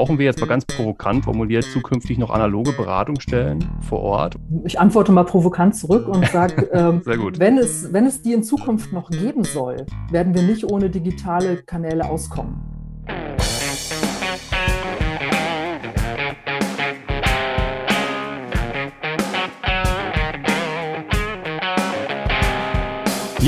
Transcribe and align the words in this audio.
Brauchen 0.00 0.18
wir 0.18 0.24
jetzt 0.24 0.40
mal 0.40 0.46
ganz 0.46 0.64
provokant 0.64 1.24
formuliert 1.24 1.62
zukünftig 1.62 2.16
noch 2.16 2.30
analoge 2.30 2.72
Beratungsstellen 2.72 3.62
vor 3.82 4.00
Ort? 4.00 4.36
Ich 4.64 4.80
antworte 4.80 5.12
mal 5.12 5.24
provokant 5.24 5.76
zurück 5.76 6.08
und 6.08 6.26
sage, 6.28 6.70
ähm, 6.72 7.02
wenn, 7.04 7.58
es, 7.58 7.92
wenn 7.92 8.06
es 8.06 8.22
die 8.22 8.32
in 8.32 8.42
Zukunft 8.42 8.94
noch 8.94 9.10
geben 9.10 9.44
soll, 9.44 9.84
werden 10.10 10.32
wir 10.34 10.42
nicht 10.42 10.64
ohne 10.64 10.88
digitale 10.88 11.58
Kanäle 11.64 12.08
auskommen. 12.08 12.69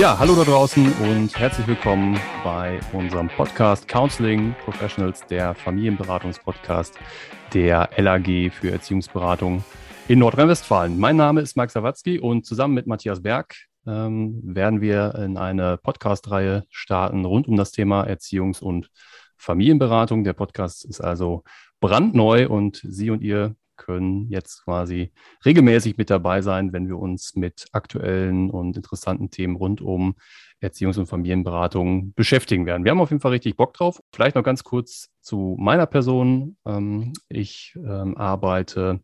Ja, 0.02 0.18
hallo 0.18 0.34
da 0.34 0.42
draußen 0.42 0.92
und 0.94 1.38
herzlich 1.38 1.64
willkommen 1.68 2.18
bei 2.42 2.80
unserem 2.92 3.28
Podcast 3.28 3.86
Counseling 3.86 4.52
Professionals, 4.64 5.24
der 5.28 5.54
Familienberatungspodcast 5.54 6.98
der 7.54 7.88
LAG 7.96 8.50
für 8.50 8.72
Erziehungsberatung 8.72 9.62
in 10.08 10.18
Nordrhein-Westfalen. 10.18 10.98
Mein 10.98 11.14
Name 11.14 11.40
ist 11.40 11.56
Marc 11.56 11.70
Sawatzki 11.70 12.18
und 12.18 12.44
zusammen 12.44 12.74
mit 12.74 12.88
Matthias 12.88 13.22
Berg 13.22 13.54
ähm, 13.86 14.40
werden 14.42 14.80
wir 14.80 15.14
in 15.14 15.36
eine 15.36 15.76
Podcast-Reihe 15.76 16.64
starten 16.68 17.24
rund 17.24 17.46
um 17.46 17.54
das 17.54 17.70
Thema 17.70 18.04
Erziehungs- 18.04 18.60
und 18.60 18.90
Familienberatung. 19.36 20.24
Der 20.24 20.32
Podcast 20.32 20.84
ist 20.84 21.00
also 21.00 21.44
brandneu 21.78 22.48
und 22.48 22.82
Sie 22.84 23.10
und 23.10 23.22
ihr 23.22 23.54
können 23.76 24.28
jetzt 24.28 24.64
quasi 24.64 25.12
regelmäßig 25.44 25.96
mit 25.96 26.10
dabei 26.10 26.42
sein, 26.42 26.72
wenn 26.72 26.88
wir 26.88 26.98
uns 26.98 27.34
mit 27.34 27.66
aktuellen 27.72 28.50
und 28.50 28.76
interessanten 28.76 29.30
Themen 29.30 29.56
rund 29.56 29.80
um 29.80 30.14
Erziehungs- 30.60 30.98
und 30.98 31.06
Familienberatung 31.06 32.14
beschäftigen 32.14 32.66
werden. 32.66 32.84
Wir 32.84 32.92
haben 32.92 33.00
auf 33.00 33.10
jeden 33.10 33.20
Fall 33.20 33.32
richtig 33.32 33.56
Bock 33.56 33.74
drauf. 33.74 34.00
Vielleicht 34.12 34.36
noch 34.36 34.44
ganz 34.44 34.62
kurz 34.64 35.10
zu 35.20 35.56
meiner 35.58 35.86
Person. 35.86 36.56
Ähm, 36.64 37.12
ich 37.28 37.74
ähm, 37.76 38.16
arbeite 38.16 39.00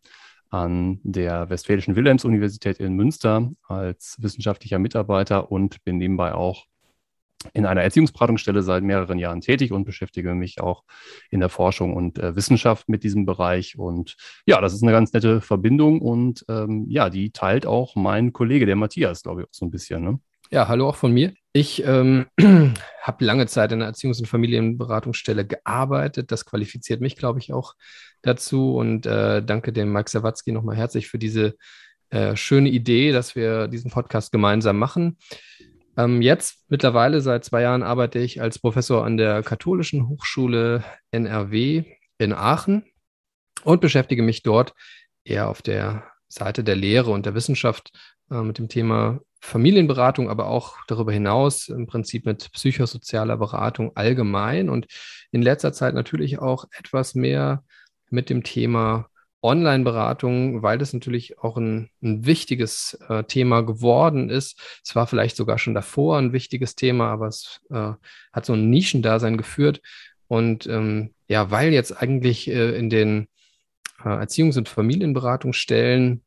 an 0.49 0.99
der 1.03 1.49
Westfälischen 1.49 1.95
Wilhelms-Universität 1.95 2.79
in 2.79 2.93
Münster 2.93 3.51
als 3.67 4.15
wissenschaftlicher 4.19 4.79
Mitarbeiter 4.79 5.51
und 5.51 5.83
bin 5.83 5.97
nebenbei 5.97 6.33
auch 6.33 6.65
in 7.53 7.65
einer 7.65 7.81
Erziehungsberatungsstelle 7.81 8.61
seit 8.61 8.83
mehreren 8.83 9.17
Jahren 9.17 9.41
tätig 9.41 9.71
und 9.71 9.85
beschäftige 9.85 10.33
mich 10.33 10.59
auch 10.59 10.83
in 11.29 11.39
der 11.39 11.49
Forschung 11.49 11.95
und 11.95 12.19
äh, 12.19 12.35
Wissenschaft 12.35 12.89
mit 12.89 13.03
diesem 13.03 13.25
Bereich. 13.25 13.77
Und 13.77 14.17
ja, 14.45 14.59
das 14.59 14.73
ist 14.73 14.83
eine 14.83 14.91
ganz 14.91 15.13
nette 15.13 15.41
Verbindung 15.41 16.01
und 16.01 16.45
ähm, 16.49 16.85
ja, 16.89 17.09
die 17.09 17.31
teilt 17.31 17.65
auch 17.65 17.95
mein 17.95 18.33
Kollege, 18.33 18.65
der 18.65 18.75
Matthias, 18.75 19.23
glaube 19.23 19.41
ich, 19.41 19.47
auch 19.47 19.53
so 19.53 19.65
ein 19.65 19.71
bisschen. 19.71 20.03
Ne? 20.03 20.19
Ja, 20.51 20.67
hallo 20.67 20.89
auch 20.89 20.95
von 20.95 21.13
mir. 21.13 21.33
Ich 21.53 21.83
ähm, 21.85 22.25
habe 23.01 23.25
lange 23.25 23.47
Zeit 23.47 23.71
in 23.71 23.81
einer 23.81 23.91
Erziehungs- 23.91 24.19
und 24.19 24.27
Familienberatungsstelle 24.27 25.45
gearbeitet. 25.45 26.31
Das 26.31 26.45
qualifiziert 26.45 27.01
mich, 27.01 27.15
glaube 27.15 27.39
ich, 27.39 27.53
auch 27.53 27.75
dazu. 28.21 28.75
Und 28.75 29.05
äh, 29.05 29.43
danke 29.43 29.71
dem 29.71 29.91
Mike 29.93 30.09
Sawatzki 30.09 30.51
nochmal 30.51 30.75
herzlich 30.75 31.07
für 31.07 31.19
diese 31.19 31.55
äh, 32.09 32.35
schöne 32.35 32.69
Idee, 32.69 33.11
dass 33.11 33.35
wir 33.35 33.67
diesen 33.67 33.91
Podcast 33.91 34.31
gemeinsam 34.31 34.77
machen. 34.77 35.17
Ähm, 35.97 36.21
jetzt 36.21 36.65
mittlerweile 36.69 37.21
seit 37.21 37.43
zwei 37.45 37.61
Jahren 37.61 37.83
arbeite 37.83 38.19
ich 38.19 38.41
als 38.41 38.59
Professor 38.59 39.05
an 39.05 39.17
der 39.17 39.43
Katholischen 39.43 40.07
Hochschule 40.07 40.83
NRW 41.11 41.83
in 42.17 42.33
Aachen 42.33 42.85
und 43.63 43.81
beschäftige 43.81 44.23
mich 44.23 44.43
dort 44.43 44.73
eher 45.23 45.49
auf 45.49 45.61
der 45.61 46.03
Seite 46.27 46.63
der 46.63 46.75
Lehre 46.75 47.11
und 47.11 47.25
der 47.25 47.35
Wissenschaft 47.35 47.91
äh, 48.31 48.41
mit 48.41 48.57
dem 48.57 48.69
Thema 48.69 49.19
Familienberatung, 49.41 50.29
aber 50.29 50.47
auch 50.47 50.77
darüber 50.87 51.11
hinaus 51.11 51.69
im 51.69 51.87
Prinzip 51.87 52.25
mit 52.25 52.51
psychosozialer 52.51 53.37
Beratung 53.37 53.95
allgemein 53.95 54.69
und 54.69 54.87
in 55.31 55.41
letzter 55.41 55.71
Zeit 55.71 55.93
natürlich 55.93 56.39
auch 56.39 56.65
etwas 56.77 57.15
mehr 57.15 57.63
mit 58.09 58.29
dem 58.29 58.43
Thema 58.43 59.08
Online-Beratung, 59.41 60.61
weil 60.63 60.77
das 60.77 60.93
natürlich 60.93 61.39
auch 61.39 61.57
ein, 61.57 61.89
ein 62.01 62.25
wichtiges 62.25 62.99
äh, 63.07 63.23
Thema 63.23 63.61
geworden 63.61 64.29
ist. 64.29 64.59
Es 64.83 64.95
war 64.95 65.07
vielleicht 65.07 65.37
sogar 65.37 65.57
schon 65.57 65.73
davor 65.73 66.17
ein 66.17 66.33
wichtiges 66.33 66.75
Thema, 66.75 67.11
aber 67.11 67.27
es 67.27 67.61
äh, 67.69 67.93
hat 68.33 68.45
so 68.45 68.53
ein 68.53 68.69
Nischendasein 68.69 69.37
geführt. 69.37 69.81
Und 70.27 70.67
ähm, 70.67 71.13
ja, 71.27 71.51
weil 71.51 71.71
jetzt 71.71 72.01
eigentlich 72.01 72.49
äh, 72.49 72.77
in 72.77 72.89
den 72.89 73.27
äh, 74.03 74.09
Erziehungs- 74.09 74.57
und 74.57 74.69
Familienberatungsstellen 74.69 76.23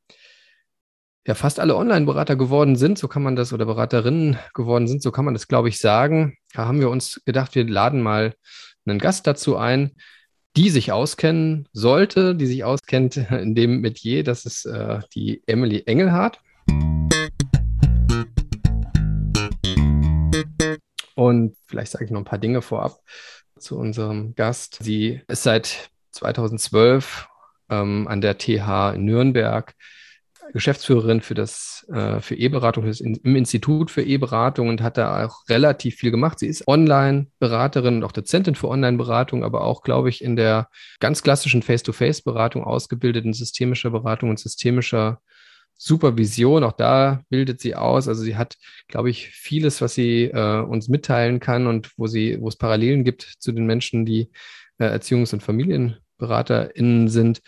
ja 1.26 1.34
fast 1.34 1.60
alle 1.60 1.76
Online-Berater 1.76 2.36
geworden 2.36 2.76
sind, 2.76 2.98
so 2.98 3.08
kann 3.08 3.22
man 3.22 3.36
das, 3.36 3.52
oder 3.52 3.66
Beraterinnen 3.66 4.38
geworden 4.54 4.88
sind, 4.88 5.02
so 5.02 5.12
kann 5.12 5.24
man 5.24 5.34
das, 5.34 5.48
glaube 5.48 5.68
ich, 5.68 5.78
sagen. 5.78 6.36
Da 6.52 6.66
haben 6.66 6.80
wir 6.80 6.90
uns 6.90 7.22
gedacht, 7.24 7.54
wir 7.54 7.68
laden 7.68 8.02
mal 8.02 8.34
einen 8.86 8.98
Gast 8.98 9.26
dazu 9.26 9.56
ein, 9.56 9.92
die 10.56 10.68
sich 10.68 10.92
auskennen 10.92 11.66
sollte, 11.72 12.34
die 12.34 12.46
sich 12.46 12.64
auskennt 12.64 13.16
in 13.30 13.54
dem 13.54 13.80
Metier. 13.80 14.24
Das 14.24 14.44
ist 14.44 14.66
äh, 14.66 15.00
die 15.14 15.42
Emily 15.46 15.82
Engelhardt. 15.86 16.40
Und 21.14 21.56
vielleicht 21.66 21.92
sage 21.92 22.04
ich 22.04 22.10
noch 22.10 22.20
ein 22.20 22.24
paar 22.24 22.38
Dinge 22.38 22.62
vorab 22.62 22.98
zu 23.58 23.78
unserem 23.78 24.34
Gast. 24.34 24.78
Sie 24.82 25.20
ist 25.28 25.44
seit 25.44 25.90
2012 26.10 27.28
ähm, 27.70 28.08
an 28.08 28.20
der 28.20 28.38
TH 28.38 28.94
in 28.94 29.04
Nürnberg 29.04 29.74
Geschäftsführerin 30.52 31.22
für 31.22 31.34
das 31.34 31.86
äh, 31.92 32.20
für 32.20 32.34
E-Beratung 32.34 32.84
im 32.84 33.36
Institut 33.36 33.90
für 33.90 34.02
E-Beratung 34.02 34.68
und 34.68 34.82
hat 34.82 34.98
da 34.98 35.24
auch 35.24 35.48
relativ 35.48 35.96
viel 35.96 36.10
gemacht. 36.10 36.38
Sie 36.38 36.46
ist 36.46 36.68
Online-Beraterin 36.68 37.96
und 37.96 38.04
auch 38.04 38.12
Dozentin 38.12 38.54
für 38.54 38.68
Online-Beratung, 38.68 39.44
aber 39.44 39.64
auch, 39.64 39.82
glaube 39.82 40.10
ich, 40.10 40.22
in 40.22 40.36
der 40.36 40.68
ganz 41.00 41.22
klassischen 41.22 41.62
Face-to-Face-Beratung 41.62 42.64
ausgebildet 42.64 43.24
in 43.24 43.32
systemischer 43.32 43.90
Beratung 43.90 44.30
und 44.30 44.38
systemischer 44.38 45.20
Supervision. 45.76 46.64
Auch 46.64 46.72
da 46.72 47.22
bildet 47.28 47.60
sie 47.60 47.74
aus. 47.74 48.06
Also 48.06 48.22
sie 48.22 48.36
hat, 48.36 48.56
glaube 48.88 49.10
ich, 49.10 49.28
vieles, 49.30 49.80
was 49.80 49.94
sie 49.94 50.24
äh, 50.24 50.60
uns 50.60 50.88
mitteilen 50.88 51.40
kann 51.40 51.66
und 51.66 51.90
wo 51.96 52.06
sie, 52.06 52.38
wo 52.40 52.48
es 52.48 52.56
Parallelen 52.56 53.04
gibt 53.04 53.22
zu 53.38 53.52
den 53.52 53.66
Menschen, 53.66 54.04
die 54.04 54.30
äh, 54.78 54.84
Erziehungs- 54.84 55.32
und 55.32 55.42
FamilienberaterInnen 55.42 57.08
sind. 57.08 57.40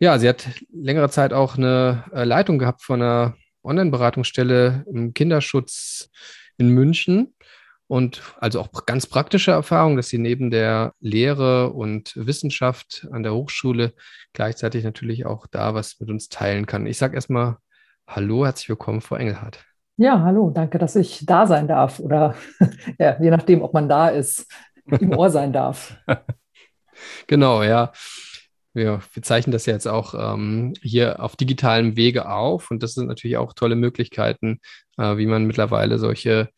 Ja, 0.00 0.16
sie 0.20 0.28
hat 0.28 0.48
längere 0.72 1.10
Zeit 1.10 1.32
auch 1.32 1.56
eine 1.56 2.04
äh, 2.12 2.22
Leitung 2.22 2.60
gehabt 2.60 2.82
von 2.82 3.02
einer 3.02 3.34
Online-Beratungsstelle 3.64 4.84
im 4.92 5.12
Kinderschutz 5.12 6.08
in 6.56 6.68
München. 6.68 7.34
Und 7.88 8.22
also 8.38 8.60
auch 8.60 8.86
ganz 8.86 9.06
praktische 9.06 9.50
Erfahrung, 9.50 9.96
dass 9.96 10.08
sie 10.08 10.18
neben 10.18 10.50
der 10.50 10.92
Lehre 11.00 11.72
und 11.72 12.12
Wissenschaft 12.14 13.08
an 13.10 13.24
der 13.24 13.34
Hochschule 13.34 13.92
gleichzeitig 14.34 14.84
natürlich 14.84 15.26
auch 15.26 15.48
da 15.48 15.74
was 15.74 15.98
mit 15.98 16.10
uns 16.10 16.28
teilen 16.28 16.66
kann. 16.66 16.86
Ich 16.86 16.98
sage 16.98 17.16
erstmal 17.16 17.56
Hallo, 18.06 18.44
herzlich 18.44 18.68
willkommen, 18.68 19.00
Frau 19.00 19.16
Engelhardt. 19.16 19.64
Ja, 19.96 20.20
hallo, 20.20 20.50
danke, 20.50 20.78
dass 20.78 20.94
ich 20.94 21.26
da 21.26 21.46
sein 21.46 21.66
darf 21.66 21.98
oder 21.98 22.36
ja, 23.00 23.20
je 23.20 23.30
nachdem, 23.30 23.62
ob 23.62 23.74
man 23.74 23.88
da 23.88 24.10
ist, 24.10 24.46
im 24.84 25.10
Ohr 25.10 25.30
sein 25.30 25.52
darf. 25.52 25.96
genau, 27.26 27.64
ja 27.64 27.90
wir, 28.78 29.02
wir 29.12 29.22
zeichnen 29.22 29.52
das 29.52 29.66
ja 29.66 29.74
jetzt 29.74 29.86
auch 29.86 30.14
ähm, 30.16 30.72
hier 30.80 31.22
auf 31.22 31.36
digitalem 31.36 31.96
Wege 31.96 32.30
auf 32.30 32.70
und 32.70 32.82
das 32.82 32.94
sind 32.94 33.08
natürlich 33.08 33.36
auch 33.36 33.52
tolle 33.52 33.76
Möglichkeiten, 33.76 34.60
äh, 34.96 35.18
wie 35.18 35.26
man 35.26 35.44
mittlerweile 35.44 35.98
solche 35.98 36.48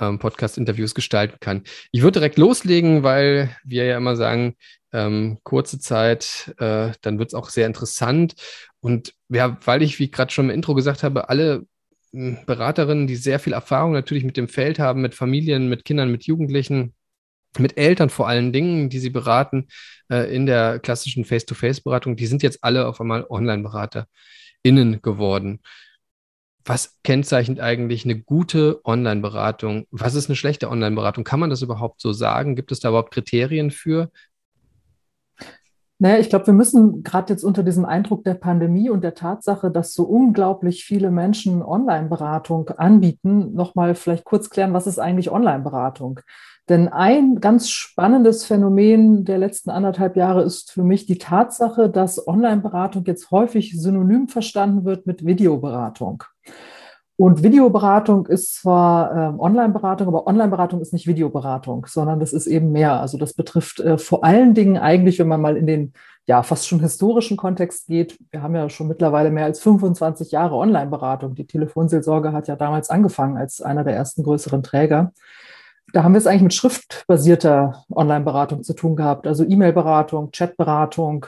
ähm, 0.00 0.18
Podcast-Interviews 0.18 0.94
gestalten 0.94 1.38
kann. 1.40 1.64
Ich 1.90 2.02
würde 2.02 2.20
direkt 2.20 2.38
loslegen, 2.38 3.02
weil 3.02 3.56
wir 3.64 3.84
ja 3.84 3.96
immer 3.96 4.16
sagen, 4.16 4.54
ähm, 4.92 5.38
kurze 5.42 5.78
Zeit, 5.78 6.54
äh, 6.58 6.92
dann 7.02 7.18
wird 7.18 7.28
es 7.28 7.34
auch 7.34 7.50
sehr 7.50 7.66
interessant. 7.66 8.34
Und 8.80 9.14
ja, 9.28 9.58
weil 9.64 9.82
ich, 9.82 9.98
wie 9.98 10.10
gerade 10.10 10.32
schon 10.32 10.46
im 10.46 10.54
Intro 10.54 10.74
gesagt 10.74 11.02
habe, 11.02 11.28
alle 11.28 11.66
hm, 12.12 12.38
Beraterinnen, 12.46 13.06
die 13.06 13.16
sehr 13.16 13.38
viel 13.38 13.52
Erfahrung 13.52 13.92
natürlich 13.92 14.24
mit 14.24 14.36
dem 14.36 14.48
Feld 14.48 14.78
haben, 14.78 15.00
mit 15.00 15.14
Familien, 15.14 15.68
mit 15.68 15.84
Kindern, 15.84 16.10
mit 16.10 16.24
Jugendlichen, 16.24 16.94
mit 17.58 17.76
Eltern 17.76 18.10
vor 18.10 18.28
allen 18.28 18.52
Dingen, 18.52 18.90
die 18.90 18.98
sie 18.98 19.10
beraten 19.10 19.68
äh, 20.10 20.34
in 20.34 20.46
der 20.46 20.78
klassischen 20.78 21.24
Face-to-Face-Beratung, 21.24 22.16
die 22.16 22.26
sind 22.26 22.42
jetzt 22.42 22.62
alle 22.62 22.86
auf 22.86 23.00
einmal 23.00 23.26
Online-BeraterInnen 23.28 25.02
geworden. 25.02 25.60
Was 26.64 26.98
kennzeichnet 27.02 27.58
eigentlich 27.58 28.04
eine 28.04 28.20
gute 28.20 28.80
Online-Beratung? 28.84 29.86
Was 29.90 30.14
ist 30.14 30.28
eine 30.28 30.36
schlechte 30.36 30.68
Online-Beratung? 30.68 31.24
Kann 31.24 31.40
man 31.40 31.50
das 31.50 31.62
überhaupt 31.62 32.00
so 32.00 32.12
sagen? 32.12 32.54
Gibt 32.54 32.70
es 32.70 32.80
da 32.80 32.90
überhaupt 32.90 33.12
Kriterien 33.12 33.70
für? 33.70 34.10
Naja, 36.02 36.18
ich 36.18 36.30
glaube, 36.30 36.46
wir 36.46 36.54
müssen 36.54 37.02
gerade 37.02 37.30
jetzt 37.30 37.44
unter 37.44 37.62
diesem 37.62 37.84
Eindruck 37.84 38.24
der 38.24 38.32
Pandemie 38.32 38.88
und 38.88 39.04
der 39.04 39.12
Tatsache, 39.14 39.70
dass 39.70 39.92
so 39.92 40.04
unglaublich 40.04 40.82
viele 40.82 41.10
Menschen 41.10 41.62
Online-Beratung 41.62 42.70
anbieten, 42.70 43.52
nochmal 43.52 43.94
vielleicht 43.94 44.24
kurz 44.24 44.48
klären, 44.48 44.72
was 44.72 44.86
ist 44.86 44.98
eigentlich 44.98 45.30
Online-Beratung? 45.30 46.20
Denn 46.70 46.88
ein 46.88 47.40
ganz 47.40 47.68
spannendes 47.68 48.46
Phänomen 48.46 49.26
der 49.26 49.36
letzten 49.36 49.68
anderthalb 49.68 50.16
Jahre 50.16 50.42
ist 50.42 50.72
für 50.72 50.84
mich 50.84 51.04
die 51.04 51.18
Tatsache, 51.18 51.90
dass 51.90 52.26
Online-Beratung 52.26 53.04
jetzt 53.04 53.30
häufig 53.30 53.78
synonym 53.78 54.26
verstanden 54.28 54.86
wird 54.86 55.06
mit 55.06 55.26
Videoberatung. 55.26 56.24
Und 57.20 57.42
Videoberatung 57.42 58.28
ist 58.28 58.54
zwar 58.54 59.14
ähm, 59.14 59.40
Online-Beratung, 59.40 60.08
aber 60.08 60.26
Online-Beratung 60.26 60.80
ist 60.80 60.94
nicht 60.94 61.06
Videoberatung, 61.06 61.84
sondern 61.86 62.18
das 62.18 62.32
ist 62.32 62.46
eben 62.46 62.72
mehr. 62.72 62.98
Also 62.98 63.18
das 63.18 63.34
betrifft 63.34 63.78
äh, 63.78 63.98
vor 63.98 64.24
allen 64.24 64.54
Dingen 64.54 64.78
eigentlich, 64.78 65.18
wenn 65.18 65.28
man 65.28 65.42
mal 65.42 65.58
in 65.58 65.66
den 65.66 65.92
ja 66.24 66.42
fast 66.42 66.66
schon 66.66 66.80
historischen 66.80 67.36
Kontext 67.36 67.88
geht. 67.88 68.18
Wir 68.30 68.40
haben 68.40 68.54
ja 68.54 68.70
schon 68.70 68.88
mittlerweile 68.88 69.30
mehr 69.30 69.44
als 69.44 69.60
25 69.60 70.30
Jahre 70.30 70.54
Online-Beratung. 70.54 71.34
Die 71.34 71.46
Telefonseelsorge 71.46 72.32
hat 72.32 72.48
ja 72.48 72.56
damals 72.56 72.88
angefangen 72.88 73.36
als 73.36 73.60
einer 73.60 73.84
der 73.84 73.94
ersten 73.94 74.22
größeren 74.22 74.62
Träger. 74.62 75.12
Da 75.92 76.04
haben 76.04 76.14
wir 76.14 76.18
es 76.18 76.26
eigentlich 76.26 76.42
mit 76.44 76.54
schriftbasierter 76.54 77.84
Online-Beratung 77.90 78.62
zu 78.62 78.72
tun 78.72 78.96
gehabt, 78.96 79.26
also 79.26 79.44
E-Mail-Beratung, 79.44 80.30
Chat-Beratung, 80.30 81.26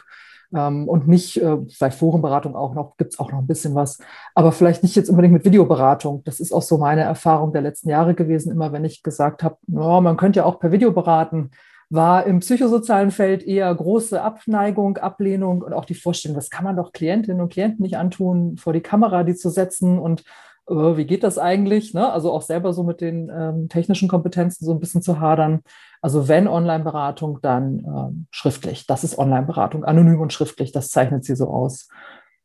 ähm, 0.54 0.88
und 0.88 1.08
nicht, 1.08 1.36
äh, 1.40 1.58
vielleicht 1.68 1.98
Forenberatung 1.98 2.56
auch 2.56 2.74
noch, 2.74 2.96
gibt 2.96 3.14
es 3.14 3.18
auch 3.18 3.30
noch 3.30 3.38
ein 3.38 3.46
bisschen 3.46 3.74
was, 3.74 3.98
aber 4.34 4.52
vielleicht 4.52 4.82
nicht 4.82 4.96
jetzt 4.96 5.08
unbedingt 5.08 5.34
mit 5.34 5.44
Videoberatung. 5.44 6.22
Das 6.24 6.40
ist 6.40 6.52
auch 6.52 6.62
so 6.62 6.78
meine 6.78 7.02
Erfahrung 7.02 7.52
der 7.52 7.62
letzten 7.62 7.88
Jahre 7.88 8.14
gewesen, 8.14 8.52
immer 8.52 8.72
wenn 8.72 8.84
ich 8.84 9.02
gesagt 9.02 9.42
habe, 9.42 9.56
oh, 9.72 10.00
man 10.00 10.16
könnte 10.16 10.40
ja 10.40 10.44
auch 10.44 10.60
per 10.60 10.72
Video 10.72 10.92
beraten, 10.92 11.50
war 11.90 12.24
im 12.24 12.40
psychosozialen 12.40 13.10
Feld 13.10 13.42
eher 13.42 13.74
große 13.74 14.20
Abneigung, 14.22 14.96
Ablehnung 14.96 15.60
und 15.60 15.74
auch 15.74 15.84
die 15.84 15.94
Vorstellung, 15.94 16.34
das 16.34 16.48
kann 16.48 16.64
man 16.64 16.76
doch 16.76 16.92
Klientinnen 16.92 17.42
und 17.42 17.52
Klienten 17.52 17.82
nicht 17.82 17.98
antun, 17.98 18.56
vor 18.56 18.72
die 18.72 18.80
Kamera 18.80 19.24
die 19.24 19.34
zu 19.34 19.50
setzen 19.50 19.98
und 19.98 20.24
äh, 20.68 20.96
wie 20.96 21.04
geht 21.04 21.24
das 21.24 21.38
eigentlich? 21.38 21.94
Ne? 21.94 22.12
Also 22.12 22.32
auch 22.32 22.42
selber 22.42 22.72
so 22.72 22.82
mit 22.84 23.00
den 23.00 23.30
ähm, 23.34 23.68
technischen 23.68 24.08
Kompetenzen 24.08 24.64
so 24.64 24.72
ein 24.72 24.80
bisschen 24.80 25.02
zu 25.02 25.20
hadern. 25.20 25.62
Also 26.00 26.28
wenn 26.28 26.48
Online-Beratung, 26.48 27.38
dann 27.42 27.84
ähm, 27.86 28.26
schriftlich. 28.30 28.86
Das 28.86 29.04
ist 29.04 29.18
Online-Beratung, 29.18 29.84
anonym 29.84 30.20
und 30.20 30.32
schriftlich, 30.32 30.72
das 30.72 30.90
zeichnet 30.90 31.24
sie 31.24 31.36
so 31.36 31.48
aus. 31.48 31.88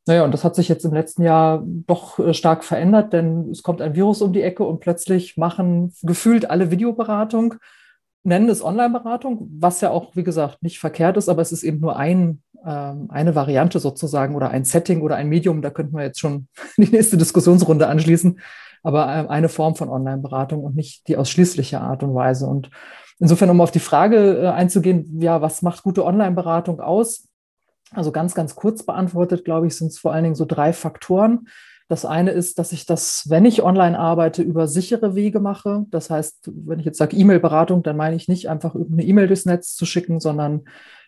Naja, 0.07 0.23
und 0.23 0.33
das 0.33 0.45
hat 0.45 0.55
sich 0.55 0.69
jetzt 0.69 0.85
im 0.85 0.93
letzten 0.93 1.23
Jahr 1.23 1.63
doch 1.65 2.17
äh, 2.19 2.33
stark 2.33 2.63
verändert, 2.63 3.11
denn 3.11 3.49
es 3.51 3.61
kommt 3.61 3.81
ein 3.81 3.93
Virus 3.93 4.21
um 4.21 4.31
die 4.31 4.41
Ecke 4.41 4.63
und 4.63 4.79
plötzlich 4.79 5.35
machen 5.35 5.93
gefühlt 6.01 6.49
alle 6.49 6.71
Videoberatung, 6.71 7.55
nennen 8.27 8.49
es 8.49 8.63
Online-Beratung, 8.63 9.49
was 9.59 9.81
ja 9.81 9.89
auch, 9.89 10.15
wie 10.15 10.23
gesagt, 10.23 10.61
nicht 10.61 10.79
verkehrt 10.79 11.17
ist, 11.17 11.29
aber 11.29 11.41
es 11.41 11.51
ist 11.51 11.63
eben 11.63 11.79
nur 11.79 11.97
ein, 11.97 12.41
ähm, 12.65 13.07
eine 13.09 13.35
Variante 13.35 13.79
sozusagen 13.79 14.35
oder 14.35 14.49
ein 14.49 14.65
Setting 14.65 15.01
oder 15.01 15.15
ein 15.15 15.29
Medium. 15.29 15.61
Da 15.61 15.69
könnten 15.69 15.95
wir 15.95 16.03
jetzt 16.03 16.19
schon 16.19 16.47
die 16.77 16.89
nächste 16.89 17.17
Diskussionsrunde 17.17 17.87
anschließen, 17.87 18.39
aber 18.83 19.05
äh, 19.05 19.27
eine 19.27 19.49
Form 19.49 19.75
von 19.75 19.89
Online-Beratung 19.89 20.63
und 20.63 20.75
nicht 20.75 21.07
die 21.07 21.17
ausschließliche 21.17 21.81
Art 21.81 22.03
und 22.03 22.13
Weise. 22.13 22.45
Und 22.45 22.69
Insofern, 23.19 23.49
um 23.49 23.61
auf 23.61 23.71
die 23.71 23.79
Frage 23.79 24.43
äh, 24.43 24.47
einzugehen, 24.47 25.19
ja, 25.19 25.41
was 25.41 25.61
macht 25.61 25.83
gute 25.83 26.05
Online-Beratung 26.05 26.79
aus? 26.79 27.27
Also 27.91 28.11
ganz, 28.11 28.35
ganz 28.35 28.55
kurz 28.55 28.83
beantwortet, 28.83 29.45
glaube 29.45 29.67
ich, 29.67 29.75
sind 29.75 29.87
es 29.87 29.97
vor 29.97 30.13
allen 30.13 30.23
Dingen 30.23 30.35
so 30.35 30.45
drei 30.45 30.73
Faktoren. 30.73 31.47
Das 31.87 32.03
eine 32.03 32.31
ist, 32.31 32.59
dass 32.59 32.73
ich 32.73 32.85
das, 32.85 33.25
wenn 33.29 33.45
ich 33.45 33.63
online 33.63 33.97
arbeite, 33.97 34.41
über 34.41 34.67
sichere 34.67 35.15
Wege 35.15 35.39
mache. 35.39 35.85
Das 35.89 36.09
heißt, 36.09 36.51
wenn 36.65 36.79
ich 36.79 36.85
jetzt 36.85 36.97
sage 36.97 37.15
E-Mail-Beratung, 37.15 37.81
dann 37.83 37.95
meine 37.95 38.15
ich 38.15 38.27
nicht 38.27 38.49
einfach 38.49 38.75
eine 38.75 39.03
E-Mail 39.03 39.27
durchs 39.27 39.45
Netz 39.45 39.75
zu 39.75 39.85
schicken, 39.85 40.19
sondern 40.19 40.63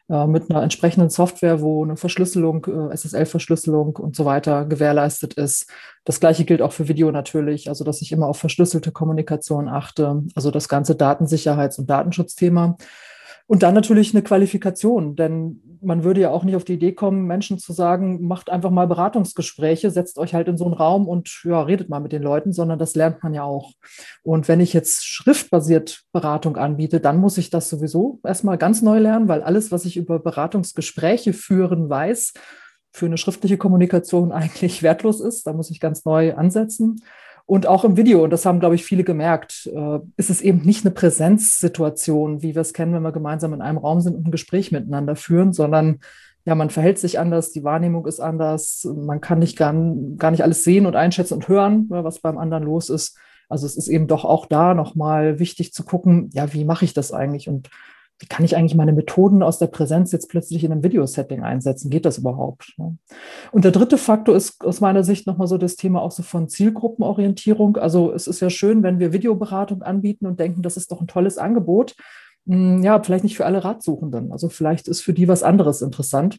äh, 0.10 0.26
mit 0.26 0.50
einer 0.50 0.64
entsprechenden 0.64 1.10
Software, 1.10 1.62
wo 1.62 1.84
eine 1.84 1.96
Verschlüsselung, 1.96 2.66
äh, 2.66 2.96
SSL-Verschlüsselung 2.96 3.98
und 3.98 4.16
so 4.16 4.26
weiter 4.26 4.66
gewährleistet 4.66 5.36
ist. 5.36 5.70
Das 6.04 6.20
gleiche 6.20 6.46
gilt 6.46 6.62
auch 6.62 6.72
für 6.72 6.88
Video 6.88 7.12
natürlich, 7.12 7.70
also 7.70 7.84
dass 7.84 8.02
ich 8.02 8.12
immer 8.12 8.28
auf 8.28 8.40
verschlüsselte 8.40 8.92
Kommunikation 8.92 9.68
achte, 9.68 10.24
also 10.34 10.50
das 10.50 10.68
ganze 10.68 10.94
Datensicherheits- 10.94 11.78
und 11.78 11.90
Datenschutzthema. 11.90 12.78
Und 13.50 13.64
dann 13.64 13.74
natürlich 13.74 14.14
eine 14.14 14.22
Qualifikation, 14.22 15.16
denn 15.16 15.60
man 15.82 16.04
würde 16.04 16.22
ja 16.22 16.30
auch 16.30 16.44
nicht 16.44 16.56
auf 16.56 16.66
die 16.66 16.76
Idee 16.76 16.92
kommen, 16.92 17.26
Menschen 17.26 17.58
zu 17.58 17.74
sagen, 17.74 18.28
macht 18.28 18.52
einfach 18.52 18.70
mal 18.70 18.86
Beratungsgespräche, 18.86 19.90
setzt 19.90 20.20
euch 20.20 20.36
halt 20.36 20.48
in 20.48 20.56
so 20.56 20.66
einen 20.66 20.76
Raum 20.76 21.08
und 21.08 21.42
ja, 21.44 21.64
redet 21.64 21.90
mal 21.90 22.00
mit 22.00 22.12
den 22.12 22.22
Leuten, 22.22 22.54
sondern 22.54 22.78
das 22.78 22.94
lernt 22.94 23.24
man 23.24 23.34
ja 23.34 23.42
auch. 23.42 23.72
Und 24.22 24.48
wenn 24.48 24.60
ich 24.60 24.72
jetzt 24.72 25.04
schriftbasiert 25.04 26.04
Beratung 26.12 26.58
anbiete, 26.58 27.00
dann 27.00 27.18
muss 27.18 27.40
ich 27.40 27.50
das 27.50 27.72
sowieso 27.72 28.20
erstmal 28.24 28.60
ganz 28.60 28.84
neu 28.84 29.00
lernen, 29.00 29.28
weil 29.28 29.42
alles, 29.42 29.72
was 29.72 29.84
ich 29.86 29.98
über 29.98 30.20
Beratungsgespräche 30.20 31.34
führen 31.34 31.90
weiß, 31.90 32.34
für 32.92 33.08
eine 33.08 33.18
schriftliche 33.18 33.58
Kommunikation 33.58 34.32
eigentlich 34.32 34.84
wertlos 34.84 35.22
ist. 35.22 35.48
Da 35.48 35.54
muss 35.54 35.72
ich 35.72 35.80
ganz 35.80 36.06
neu 36.06 36.36
ansetzen. 36.36 37.02
Und 37.50 37.66
auch 37.66 37.84
im 37.84 37.98
Video, 37.98 38.24
und 38.24 38.30
das 38.30 38.46
haben, 38.46 38.60
glaube 38.60 38.76
ich, 38.76 38.84
viele 38.84 39.04
gemerkt, 39.04 39.68
äh, 39.74 40.00
ist 40.18 40.30
es 40.30 40.40
eben 40.40 40.62
nicht 40.62 40.86
eine 40.86 40.94
Präsenzsituation, 40.94 42.44
wie 42.44 42.54
wir 42.54 42.62
es 42.62 42.74
kennen, 42.74 42.94
wenn 42.94 43.02
wir 43.02 43.12
gemeinsam 43.12 43.54
in 43.54 43.62
einem 43.64 43.80
Raum 43.80 44.02
sind 44.02 44.16
und 44.16 44.28
ein 44.28 44.32
Gespräch 44.32 44.72
miteinander 44.72 45.16
führen, 45.16 45.52
sondern 45.52 45.98
ja, 46.46 46.54
man 46.54 46.70
verhält 46.70 47.00
sich 47.00 47.18
anders, 47.18 47.52
die 47.52 47.64
Wahrnehmung 47.64 48.06
ist 48.06 48.20
anders, 48.20 48.88
man 48.96 49.20
kann 49.20 49.40
nicht 49.40 49.58
gar, 49.58 49.74
gar 50.18 50.30
nicht 50.30 50.44
alles 50.44 50.64
sehen 50.64 50.86
und 50.86 50.96
einschätzen 50.96 51.34
und 51.34 51.48
hören, 51.48 51.88
ne, 51.90 52.04
was 52.04 52.20
beim 52.20 52.38
anderen 52.38 52.66
los 52.66 52.92
ist. 52.92 53.18
Also 53.50 53.66
es 53.66 53.76
ist 53.76 53.88
eben 53.88 54.06
doch 54.06 54.26
auch 54.26 54.46
da 54.46 54.76
nochmal 54.76 55.40
wichtig 55.40 55.74
zu 55.74 55.84
gucken, 55.84 56.30
ja, 56.34 56.54
wie 56.54 56.66
mache 56.66 56.86
ich 56.86 56.94
das 56.94 57.12
eigentlich? 57.12 57.50
Und 57.50 57.72
wie 58.20 58.28
kann 58.28 58.44
ich 58.44 58.58
eigentlich 58.58 58.76
meine 58.76 58.92
Methoden 58.92 59.42
aus 59.42 59.60
der 59.60 59.68
Präsenz 59.68 60.12
jetzt 60.12 60.30
plötzlich 60.30 60.64
in 60.64 60.72
einem 60.72 60.84
Videosetting 60.84 61.42
einsetzen? 61.44 61.90
Geht 61.90 62.06
das 62.06 62.18
überhaupt? 62.18 62.74
Ne? 62.78 62.98
Und 63.52 63.64
der 63.64 63.72
dritte 63.72 63.98
Faktor 63.98 64.36
ist 64.36 64.64
aus 64.66 64.82
meiner 64.82 65.04
Sicht 65.04 65.26
nochmal 65.26 65.48
so 65.48 65.58
das 65.58 65.78
Thema 65.78 66.02
auch 66.02 66.12
so 66.12 66.22
von 66.22 66.50
Zielgruppenorientierung. 66.50 67.78
Also 67.78 68.12
es 68.12 68.28
ist 68.28 68.42
ja 68.42 68.50
schön, 68.50 68.84
wenn 68.84 69.00
wir 69.00 69.14
Videoberatung 69.14 69.84
anbieten 69.84 70.28
und 70.28 70.40
denken, 70.40 70.62
das 70.62 70.76
ist 70.76 70.92
doch 70.92 71.00
ein 71.00 71.08
tolles 71.08 71.38
Angebot. 71.38 71.96
Hm, 72.46 72.84
ja, 72.84 73.02
vielleicht 73.02 73.24
nicht 73.24 73.38
für 73.38 73.46
alle 73.46 73.64
Ratsuchenden. 73.64 74.34
Also 74.34 74.50
vielleicht 74.50 74.90
ist 74.90 75.02
für 75.02 75.14
die 75.14 75.30
was 75.30 75.42
anderes 75.42 75.82
interessant. 75.82 76.38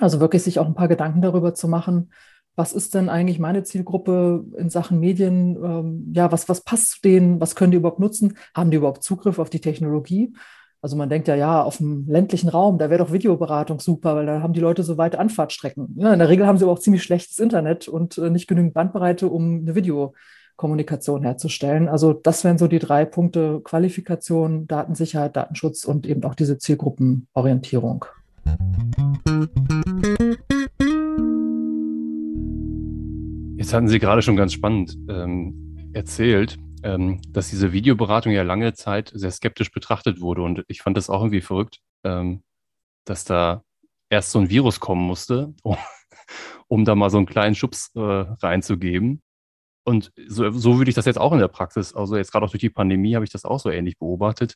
Also 0.00 0.18
wirklich 0.18 0.42
sich 0.42 0.58
auch 0.58 0.66
ein 0.66 0.74
paar 0.74 0.88
Gedanken 0.88 1.22
darüber 1.22 1.54
zu 1.54 1.68
machen, 1.68 2.10
was 2.56 2.72
ist 2.72 2.94
denn 2.94 3.10
eigentlich 3.10 3.38
meine 3.38 3.62
Zielgruppe 3.64 4.44
in 4.56 4.70
Sachen 4.70 4.98
Medien? 4.98 5.62
Ähm, 5.62 6.12
ja, 6.14 6.32
was, 6.32 6.48
was 6.48 6.62
passt 6.62 6.90
zu 6.90 7.00
denen? 7.02 7.38
Was 7.38 7.54
können 7.54 7.70
die 7.70 7.76
überhaupt 7.76 8.00
nutzen? 8.00 8.38
Haben 8.54 8.70
die 8.70 8.78
überhaupt 8.78 9.02
Zugriff 9.02 9.38
auf 9.38 9.50
die 9.50 9.60
Technologie? 9.60 10.32
Also 10.82 10.96
man 10.96 11.08
denkt 11.08 11.26
ja, 11.28 11.34
ja, 11.34 11.62
auf 11.62 11.78
dem 11.78 12.06
ländlichen 12.06 12.48
Raum, 12.48 12.78
da 12.78 12.90
wäre 12.90 13.02
doch 13.02 13.12
Videoberatung 13.12 13.80
super, 13.80 14.14
weil 14.14 14.26
da 14.26 14.42
haben 14.42 14.52
die 14.52 14.60
Leute 14.60 14.82
so 14.82 14.98
weite 14.98 15.18
Anfahrtstrecken. 15.18 15.96
Ja, 15.96 16.12
in 16.12 16.18
der 16.18 16.28
Regel 16.28 16.46
haben 16.46 16.58
sie 16.58 16.64
aber 16.64 16.72
auch 16.72 16.78
ziemlich 16.78 17.02
schlechtes 17.02 17.38
Internet 17.38 17.88
und 17.88 18.18
äh, 18.18 18.30
nicht 18.30 18.46
genügend 18.46 18.74
Bandbreite, 18.74 19.28
um 19.28 19.62
eine 19.62 19.74
Videokommunikation 19.74 21.22
herzustellen. 21.22 21.88
Also 21.88 22.12
das 22.12 22.44
wären 22.44 22.58
so 22.58 22.68
die 22.68 22.78
drei 22.78 23.04
Punkte 23.04 23.60
Qualifikation, 23.64 24.66
Datensicherheit, 24.66 25.34
Datenschutz 25.34 25.84
und 25.84 26.06
eben 26.06 26.22
auch 26.24 26.34
diese 26.34 26.58
Zielgruppenorientierung. 26.58 28.04
Jetzt 33.56 33.72
hatten 33.72 33.88
Sie 33.88 33.98
gerade 33.98 34.22
schon 34.22 34.36
ganz 34.36 34.52
spannend 34.52 34.96
ähm, 35.08 35.90
erzählt, 35.94 36.58
ähm, 36.86 37.20
dass 37.28 37.50
diese 37.50 37.72
Videoberatung 37.72 38.32
ja 38.32 38.44
lange 38.44 38.72
Zeit 38.74 39.10
sehr 39.12 39.32
skeptisch 39.32 39.72
betrachtet 39.72 40.20
wurde. 40.20 40.42
Und 40.42 40.64
ich 40.68 40.82
fand 40.82 40.96
das 40.96 41.10
auch 41.10 41.20
irgendwie 41.20 41.40
verrückt, 41.40 41.80
ähm, 42.04 42.44
dass 43.04 43.24
da 43.24 43.64
erst 44.08 44.30
so 44.30 44.38
ein 44.38 44.50
Virus 44.50 44.78
kommen 44.78 45.04
musste, 45.04 45.52
um, 45.64 45.76
um 46.68 46.84
da 46.84 46.94
mal 46.94 47.10
so 47.10 47.16
einen 47.16 47.26
kleinen 47.26 47.56
Schubs 47.56 47.90
äh, 47.96 48.00
reinzugeben. 48.00 49.20
Und 49.84 50.12
so, 50.28 50.50
so 50.52 50.78
würde 50.78 50.88
ich 50.88 50.94
das 50.94 51.06
jetzt 51.06 51.18
auch 51.18 51.32
in 51.32 51.40
der 51.40 51.48
Praxis, 51.48 51.94
also 51.94 52.16
jetzt 52.16 52.32
gerade 52.32 52.46
auch 52.46 52.50
durch 52.50 52.60
die 52.60 52.70
Pandemie 52.70 53.14
habe 53.14 53.24
ich 53.24 53.30
das 53.30 53.44
auch 53.44 53.60
so 53.60 53.70
ähnlich 53.70 53.98
beobachtet. 53.98 54.54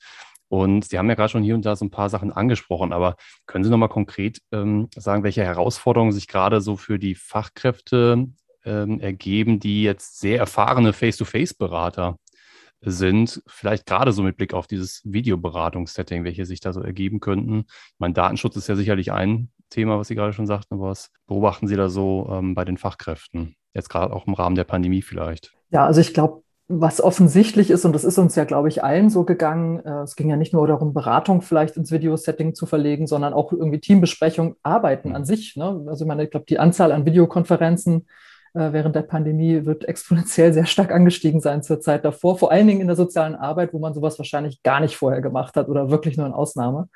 Und 0.48 0.84
Sie 0.84 0.98
haben 0.98 1.08
ja 1.08 1.14
gerade 1.14 1.30
schon 1.30 1.44
hier 1.44 1.54
und 1.54 1.64
da 1.64 1.76
so 1.76 1.84
ein 1.84 1.90
paar 1.90 2.10
Sachen 2.10 2.32
angesprochen, 2.32 2.92
aber 2.92 3.16
können 3.46 3.64
Sie 3.64 3.70
nochmal 3.70 3.88
konkret 3.88 4.40
ähm, 4.52 4.88
sagen, 4.96 5.22
welche 5.24 5.44
Herausforderungen 5.44 6.12
sich 6.12 6.26
gerade 6.28 6.60
so 6.60 6.76
für 6.76 6.98
die 6.98 7.14
Fachkräfte 7.14 8.26
ähm, 8.64 9.00
ergeben, 9.00 9.60
die 9.60 9.82
jetzt 9.82 10.20
sehr 10.20 10.38
erfahrene 10.38 10.92
Face-to-Face-Berater 10.92 12.16
sind, 12.82 13.42
vielleicht 13.46 13.86
gerade 13.86 14.12
so 14.12 14.22
mit 14.22 14.36
Blick 14.36 14.54
auf 14.54 14.66
dieses 14.66 15.02
Videoberatungssetting, 15.04 16.24
welche 16.24 16.46
sich 16.46 16.60
da 16.60 16.72
so 16.72 16.80
ergeben 16.80 17.20
könnten. 17.20 17.64
Mein 17.98 18.14
Datenschutz 18.14 18.56
ist 18.56 18.68
ja 18.68 18.76
sicherlich 18.76 19.12
ein 19.12 19.50
Thema, 19.68 19.98
was 19.98 20.08
Sie 20.08 20.14
gerade 20.14 20.32
schon 20.32 20.46
sagten, 20.46 20.74
aber 20.74 20.88
was 20.88 21.10
beobachten 21.26 21.68
Sie 21.68 21.76
da 21.76 21.88
so 21.88 22.28
ähm, 22.32 22.54
bei 22.54 22.64
den 22.64 22.78
Fachkräften? 22.78 23.54
Jetzt 23.74 23.90
gerade 23.90 24.14
auch 24.14 24.26
im 24.26 24.34
Rahmen 24.34 24.56
der 24.56 24.64
Pandemie 24.64 25.02
vielleicht. 25.02 25.52
Ja, 25.70 25.86
also 25.86 26.00
ich 26.00 26.14
glaube, 26.14 26.42
was 26.72 27.00
offensichtlich 27.00 27.70
ist, 27.70 27.84
und 27.84 27.92
das 27.92 28.04
ist 28.04 28.16
uns 28.18 28.36
ja, 28.36 28.44
glaube 28.44 28.68
ich, 28.68 28.82
allen 28.82 29.10
so 29.10 29.24
gegangen, 29.24 29.80
äh, 29.84 30.02
es 30.02 30.16
ging 30.16 30.30
ja 30.30 30.36
nicht 30.36 30.52
nur 30.52 30.66
darum, 30.66 30.94
Beratung 30.94 31.42
vielleicht 31.42 31.76
ins 31.76 31.90
Videosetting 31.90 32.54
zu 32.54 32.64
verlegen, 32.64 33.06
sondern 33.06 33.32
auch 33.32 33.52
irgendwie 33.52 33.80
Teambesprechung, 33.80 34.56
Arbeiten 34.62 35.14
an 35.14 35.24
sich. 35.24 35.56
Ne? 35.56 35.84
Also 35.88 36.04
ich 36.04 36.08
meine, 36.08 36.24
ich 36.24 36.30
glaube, 36.30 36.46
die 36.48 36.58
Anzahl 36.58 36.92
an 36.92 37.06
Videokonferenzen 37.06 38.06
während 38.52 38.96
der 38.96 39.02
Pandemie 39.02 39.64
wird 39.64 39.84
exponentiell 39.86 40.52
sehr 40.52 40.66
stark 40.66 40.92
angestiegen 40.92 41.40
sein 41.40 41.62
zur 41.62 41.80
Zeit 41.80 42.04
davor, 42.04 42.38
vor 42.38 42.50
allen 42.50 42.66
Dingen 42.66 42.80
in 42.80 42.86
der 42.86 42.96
sozialen 42.96 43.34
Arbeit, 43.34 43.72
wo 43.72 43.78
man 43.78 43.94
sowas 43.94 44.18
wahrscheinlich 44.18 44.62
gar 44.62 44.80
nicht 44.80 44.96
vorher 44.96 45.20
gemacht 45.20 45.56
hat 45.56 45.68
oder 45.68 45.90
wirklich 45.90 46.16
nur 46.16 46.26
in 46.26 46.32
Ausnahme. 46.32 46.88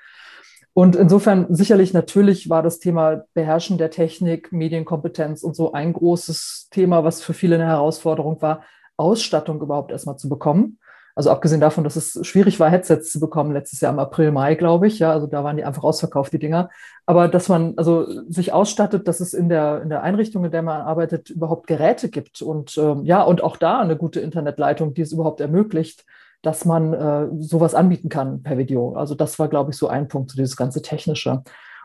Und 0.72 0.96
insofern 0.96 1.46
sicherlich 1.54 1.92
natürlich 1.92 2.50
war 2.50 2.62
das 2.62 2.80
Thema 2.80 3.24
Beherrschen 3.32 3.78
der 3.78 3.90
Technik, 3.90 4.50
Medienkompetenz 4.50 5.44
und 5.44 5.54
so 5.54 5.72
ein 5.72 5.92
großes 5.92 6.68
Thema, 6.72 7.04
was 7.04 7.22
für 7.22 7.32
viele 7.32 7.54
eine 7.54 7.66
Herausforderung 7.66 8.42
war, 8.42 8.64
Ausstattung 8.96 9.60
überhaupt 9.60 9.92
erstmal 9.92 10.16
zu 10.16 10.28
bekommen. 10.28 10.78
Also 11.16 11.30
abgesehen 11.30 11.60
davon, 11.60 11.84
dass 11.84 11.94
es 11.94 12.18
schwierig 12.26 12.58
war, 12.58 12.70
Headsets 12.70 13.12
zu 13.12 13.20
bekommen 13.20 13.52
letztes 13.52 13.80
Jahr 13.80 13.92
im 13.92 14.00
April, 14.00 14.32
Mai, 14.32 14.56
glaube 14.56 14.88
ich. 14.88 14.98
Ja, 14.98 15.12
also 15.12 15.28
da 15.28 15.44
waren 15.44 15.56
die 15.56 15.64
einfach 15.64 15.84
ausverkauft, 15.84 16.32
die 16.32 16.40
Dinger. 16.40 16.70
Aber 17.06 17.28
dass 17.28 17.48
man 17.48 17.74
also 17.76 18.06
sich 18.28 18.52
ausstattet, 18.52 19.06
dass 19.06 19.20
es 19.20 19.32
in 19.32 19.48
der, 19.48 19.82
in 19.82 19.90
der 19.90 20.02
Einrichtung, 20.02 20.44
in 20.44 20.50
der 20.50 20.62
man 20.62 20.80
arbeitet, 20.80 21.30
überhaupt 21.30 21.68
Geräte 21.68 22.08
gibt 22.08 22.42
und 22.42 22.76
ähm, 22.78 23.04
ja, 23.04 23.22
und 23.22 23.44
auch 23.44 23.56
da 23.56 23.80
eine 23.80 23.96
gute 23.96 24.20
Internetleitung, 24.20 24.94
die 24.94 25.02
es 25.02 25.12
überhaupt 25.12 25.40
ermöglicht, 25.40 26.04
dass 26.42 26.64
man 26.64 26.92
äh, 26.92 27.28
sowas 27.38 27.76
anbieten 27.76 28.08
kann 28.08 28.42
per 28.42 28.58
Video. 28.58 28.94
Also 28.94 29.14
das 29.14 29.38
war, 29.38 29.48
glaube 29.48 29.70
ich, 29.70 29.76
so 29.76 29.86
ein 29.86 30.08
Punkt, 30.08 30.32
so 30.32 30.36
dieses 30.36 30.56
ganze 30.56 30.82
Technische. 30.82 31.44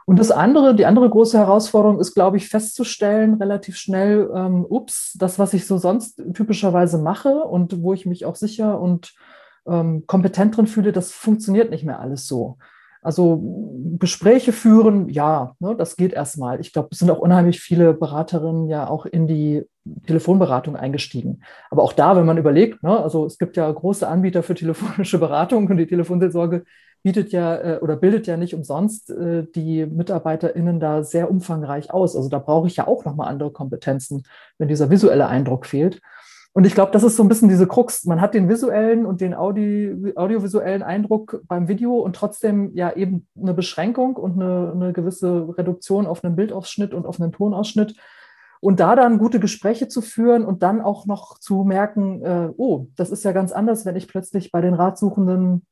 Und 0.09 0.17
das 0.17 0.31
andere, 0.31 0.73
die 0.73 0.87
andere 0.87 1.07
große 1.07 1.37
Herausforderung 1.37 1.99
ist, 1.99 2.15
glaube 2.15 2.37
ich, 2.37 2.49
festzustellen, 2.49 3.35
relativ 3.35 3.77
schnell, 3.77 4.27
ähm, 4.33 4.65
ups, 4.67 5.13
das, 5.19 5.37
was 5.37 5.53
ich 5.53 5.67
so 5.67 5.77
sonst 5.77 6.23
typischerweise 6.33 6.97
mache 6.97 7.43
und 7.43 7.83
wo 7.83 7.93
ich 7.93 8.07
mich 8.07 8.25
auch 8.25 8.35
sicher 8.35 8.81
und 8.81 9.13
ähm, 9.67 10.05
kompetent 10.07 10.57
drin 10.57 10.65
fühle, 10.65 10.93
das 10.93 11.11
funktioniert 11.11 11.69
nicht 11.69 11.85
mehr 11.85 11.99
alles 11.99 12.25
so. 12.25 12.57
Also 13.03 13.39
Gespräche 13.99 14.51
führen, 14.51 15.09
ja, 15.09 15.53
ne, 15.59 15.75
das 15.75 15.95
geht 15.95 16.13
erstmal. 16.13 16.59
Ich 16.59 16.73
glaube, 16.73 16.89
es 16.91 16.97
sind 16.97 17.11
auch 17.11 17.19
unheimlich 17.19 17.59
viele 17.59 17.93
Beraterinnen 17.93 18.67
ja 18.67 18.89
auch 18.89 19.05
in 19.05 19.27
die 19.27 19.63
Telefonberatung 20.07 20.75
eingestiegen. 20.75 21.43
Aber 21.69 21.83
auch 21.83 21.93
da, 21.93 22.15
wenn 22.15 22.25
man 22.25 22.39
überlegt, 22.39 22.81
ne, 22.81 22.99
also 22.99 23.27
es 23.27 23.37
gibt 23.37 23.57
ja 23.57 23.71
große 23.71 24.07
Anbieter 24.07 24.41
für 24.41 24.55
telefonische 24.55 25.19
Beratung 25.19 25.67
und 25.67 25.77
die 25.77 25.85
Telefonseelsorge 25.85 26.63
bietet 27.03 27.31
ja 27.31 27.55
äh, 27.55 27.79
oder 27.79 27.95
bildet 27.95 28.27
ja 28.27 28.37
nicht 28.37 28.53
umsonst 28.53 29.09
äh, 29.09 29.45
die 29.55 29.85
MitarbeiterInnen 29.85 30.79
da 30.79 31.03
sehr 31.03 31.31
umfangreich 31.31 31.91
aus. 31.91 32.15
Also 32.15 32.29
da 32.29 32.39
brauche 32.39 32.67
ich 32.67 32.77
ja 32.77 32.87
auch 32.87 33.05
nochmal 33.05 33.29
andere 33.29 33.51
Kompetenzen, 33.51 34.23
wenn 34.57 34.67
dieser 34.67 34.89
visuelle 34.89 35.27
Eindruck 35.27 35.65
fehlt. 35.65 36.01
Und 36.53 36.65
ich 36.65 36.73
glaube, 36.73 36.91
das 36.91 37.03
ist 37.03 37.15
so 37.15 37.23
ein 37.23 37.29
bisschen 37.29 37.47
diese 37.47 37.67
Krux. 37.67 38.05
Man 38.05 38.21
hat 38.21 38.33
den 38.33 38.49
visuellen 38.49 39.05
und 39.05 39.21
den 39.21 39.35
Audi, 39.35 40.13
audiovisuellen 40.15 40.81
Eindruck 40.81 41.41
beim 41.47 41.67
Video 41.67 41.99
und 41.99 42.15
trotzdem 42.15 42.73
ja 42.73 42.91
eben 42.91 43.27
eine 43.39 43.53
Beschränkung 43.53 44.15
und 44.15 44.41
eine, 44.41 44.71
eine 44.73 44.93
gewisse 44.93 45.47
Reduktion 45.57 46.07
auf 46.07 46.23
einen 46.23 46.35
Bildausschnitt 46.35 46.93
und 46.93 47.05
auf 47.05 47.21
einen 47.21 47.31
Tonausschnitt. 47.31 47.95
Und 48.61 48.79
da 48.81 48.95
dann 48.95 49.19
gute 49.19 49.39
Gespräche 49.39 49.87
zu 49.87 50.01
führen 50.01 50.43
und 50.43 50.63
dann 50.63 50.81
auch 50.81 51.05
noch 51.05 51.39
zu 51.39 51.63
merken, 51.63 52.21
äh, 52.23 52.49
oh, 52.57 52.87
das 52.97 53.09
ist 53.09 53.23
ja 53.23 53.31
ganz 53.31 53.51
anders, 53.51 53.85
wenn 53.85 53.95
ich 53.95 54.07
plötzlich 54.07 54.51
bei 54.51 54.59
den 54.59 54.73
Ratsuchenden 54.73 55.65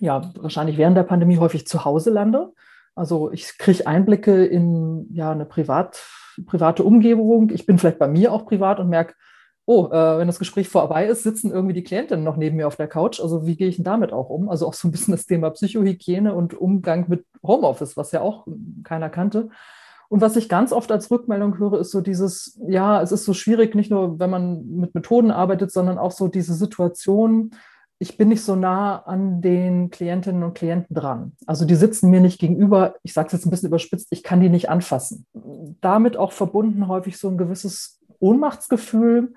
ja 0.00 0.30
wahrscheinlich 0.36 0.78
während 0.78 0.96
der 0.96 1.02
Pandemie 1.02 1.38
häufig 1.38 1.66
zu 1.66 1.84
Hause 1.84 2.10
lande. 2.10 2.52
Also 2.94 3.30
ich 3.30 3.58
kriege 3.58 3.86
Einblicke 3.86 4.44
in 4.44 5.06
ja 5.12 5.30
eine 5.30 5.44
privat, 5.44 6.02
private 6.46 6.82
Umgebung. 6.82 7.50
Ich 7.50 7.66
bin 7.66 7.78
vielleicht 7.78 7.98
bei 7.98 8.08
mir 8.08 8.32
auch 8.32 8.46
privat 8.46 8.80
und 8.80 8.88
merke, 8.88 9.14
oh, 9.66 9.88
äh, 9.90 10.18
wenn 10.18 10.28
das 10.28 10.38
Gespräch 10.38 10.68
vorbei 10.68 11.06
ist, 11.06 11.24
sitzen 11.24 11.50
irgendwie 11.50 11.74
die 11.74 11.82
Klientinnen 11.82 12.24
noch 12.24 12.36
neben 12.36 12.56
mir 12.56 12.68
auf 12.68 12.76
der 12.76 12.88
Couch. 12.88 13.20
Also 13.20 13.46
wie 13.46 13.56
gehe 13.56 13.68
ich 13.68 13.76
denn 13.76 13.84
damit 13.84 14.12
auch 14.12 14.30
um? 14.30 14.48
Also 14.48 14.66
auch 14.66 14.74
so 14.74 14.88
ein 14.88 14.92
bisschen 14.92 15.12
das 15.12 15.26
Thema 15.26 15.50
Psychohygiene 15.50 16.34
und 16.34 16.54
Umgang 16.54 17.06
mit 17.08 17.26
Homeoffice, 17.42 17.96
was 17.96 18.12
ja 18.12 18.20
auch 18.20 18.46
keiner 18.84 19.10
kannte. 19.10 19.50
Und 20.08 20.20
was 20.20 20.36
ich 20.36 20.48
ganz 20.48 20.72
oft 20.72 20.92
als 20.92 21.10
Rückmeldung 21.10 21.58
höre, 21.58 21.80
ist 21.80 21.90
so 21.90 22.00
dieses, 22.00 22.60
ja, 22.68 23.02
es 23.02 23.10
ist 23.10 23.24
so 23.24 23.34
schwierig, 23.34 23.74
nicht 23.74 23.90
nur, 23.90 24.20
wenn 24.20 24.30
man 24.30 24.64
mit 24.64 24.94
Methoden 24.94 25.32
arbeitet, 25.32 25.72
sondern 25.72 25.98
auch 25.98 26.12
so 26.12 26.28
diese 26.28 26.54
Situation, 26.54 27.50
ich 27.98 28.18
bin 28.18 28.28
nicht 28.28 28.44
so 28.44 28.56
nah 28.56 28.98
an 29.04 29.40
den 29.40 29.90
Klientinnen 29.90 30.42
und 30.42 30.54
Klienten 30.54 30.94
dran. 30.94 31.32
Also 31.46 31.64
die 31.64 31.74
sitzen 31.74 32.10
mir 32.10 32.20
nicht 32.20 32.38
gegenüber, 32.38 32.94
ich 33.02 33.14
sage 33.14 33.28
es 33.28 33.32
jetzt 33.32 33.46
ein 33.46 33.50
bisschen 33.50 33.68
überspitzt, 33.68 34.08
ich 34.10 34.22
kann 34.22 34.40
die 34.40 34.50
nicht 34.50 34.68
anfassen. 34.68 35.26
Damit 35.80 36.16
auch 36.16 36.32
verbunden 36.32 36.88
häufig 36.88 37.16
so 37.16 37.28
ein 37.28 37.38
gewisses 37.38 38.00
Ohnmachtsgefühl. 38.20 39.32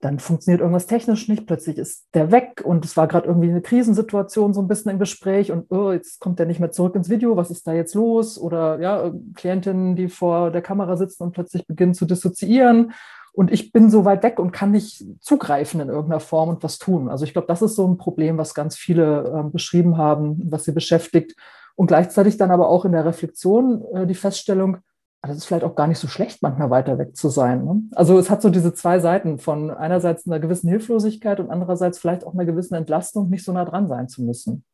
Dann 0.00 0.20
funktioniert 0.20 0.60
irgendwas 0.60 0.86
technisch 0.86 1.28
nicht, 1.28 1.46
plötzlich 1.46 1.76
ist 1.76 2.06
der 2.14 2.30
weg 2.30 2.62
und 2.64 2.84
es 2.84 2.96
war 2.96 3.08
gerade 3.08 3.26
irgendwie 3.26 3.50
eine 3.50 3.62
Krisensituation 3.62 4.54
so 4.54 4.60
ein 4.60 4.68
bisschen 4.68 4.92
im 4.92 5.00
Gespräch 5.00 5.50
und 5.50 5.72
oh, 5.72 5.90
jetzt 5.90 6.20
kommt 6.20 6.38
der 6.38 6.46
nicht 6.46 6.60
mehr 6.60 6.70
zurück 6.70 6.94
ins 6.94 7.08
Video, 7.08 7.36
was 7.36 7.50
ist 7.50 7.66
da 7.66 7.72
jetzt 7.72 7.94
los? 7.94 8.38
Oder 8.38 8.78
ja, 8.80 9.10
Klientinnen, 9.34 9.96
die 9.96 10.08
vor 10.08 10.52
der 10.52 10.62
Kamera 10.62 10.96
sitzen 10.96 11.24
und 11.24 11.32
plötzlich 11.32 11.66
beginnen 11.66 11.94
zu 11.94 12.04
dissoziieren 12.04 12.92
und 13.38 13.52
ich 13.52 13.70
bin 13.70 13.88
so 13.88 14.04
weit 14.04 14.24
weg 14.24 14.40
und 14.40 14.50
kann 14.50 14.72
nicht 14.72 15.04
zugreifen 15.20 15.80
in 15.80 15.88
irgendeiner 15.88 16.18
Form 16.18 16.48
und 16.48 16.64
was 16.64 16.78
tun. 16.78 17.08
Also 17.08 17.24
ich 17.24 17.34
glaube, 17.34 17.46
das 17.46 17.62
ist 17.62 17.76
so 17.76 17.86
ein 17.86 17.96
Problem, 17.96 18.36
was 18.36 18.52
ganz 18.52 18.76
viele 18.76 19.44
äh, 19.46 19.48
beschrieben 19.48 19.96
haben, 19.96 20.40
was 20.50 20.64
sie 20.64 20.72
beschäftigt. 20.72 21.36
Und 21.76 21.86
gleichzeitig 21.86 22.36
dann 22.36 22.50
aber 22.50 22.68
auch 22.68 22.84
in 22.84 22.90
der 22.90 23.04
Reflexion 23.04 23.84
äh, 23.94 24.08
die 24.08 24.16
Feststellung, 24.16 24.78
ah, 25.22 25.28
das 25.28 25.36
ist 25.36 25.44
vielleicht 25.44 25.62
auch 25.62 25.76
gar 25.76 25.86
nicht 25.86 26.00
so 26.00 26.08
schlecht, 26.08 26.42
manchmal 26.42 26.70
weiter 26.70 26.98
weg 26.98 27.16
zu 27.16 27.28
sein. 27.28 27.64
Ne? 27.64 27.82
Also 27.94 28.18
es 28.18 28.28
hat 28.28 28.42
so 28.42 28.50
diese 28.50 28.74
zwei 28.74 28.98
Seiten 28.98 29.38
von 29.38 29.70
einerseits 29.70 30.26
einer 30.26 30.40
gewissen 30.40 30.68
Hilflosigkeit 30.68 31.38
und 31.38 31.48
andererseits 31.48 32.00
vielleicht 32.00 32.26
auch 32.26 32.34
einer 32.34 32.44
gewissen 32.44 32.74
Entlastung, 32.74 33.30
nicht 33.30 33.44
so 33.44 33.52
nah 33.52 33.64
dran 33.64 33.86
sein 33.86 34.08
zu 34.08 34.24
müssen. 34.24 34.64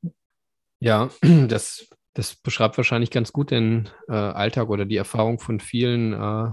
Ja, 0.81 1.11
das, 1.49 1.87
das 2.15 2.35
beschreibt 2.35 2.79
wahrscheinlich 2.79 3.11
ganz 3.11 3.31
gut 3.31 3.51
den 3.51 3.91
äh, 4.09 4.15
Alltag 4.15 4.71
oder 4.71 4.87
die 4.87 4.97
Erfahrung 4.97 5.39
von 5.39 5.61
vielen 5.61 6.15
äh, 6.15 6.53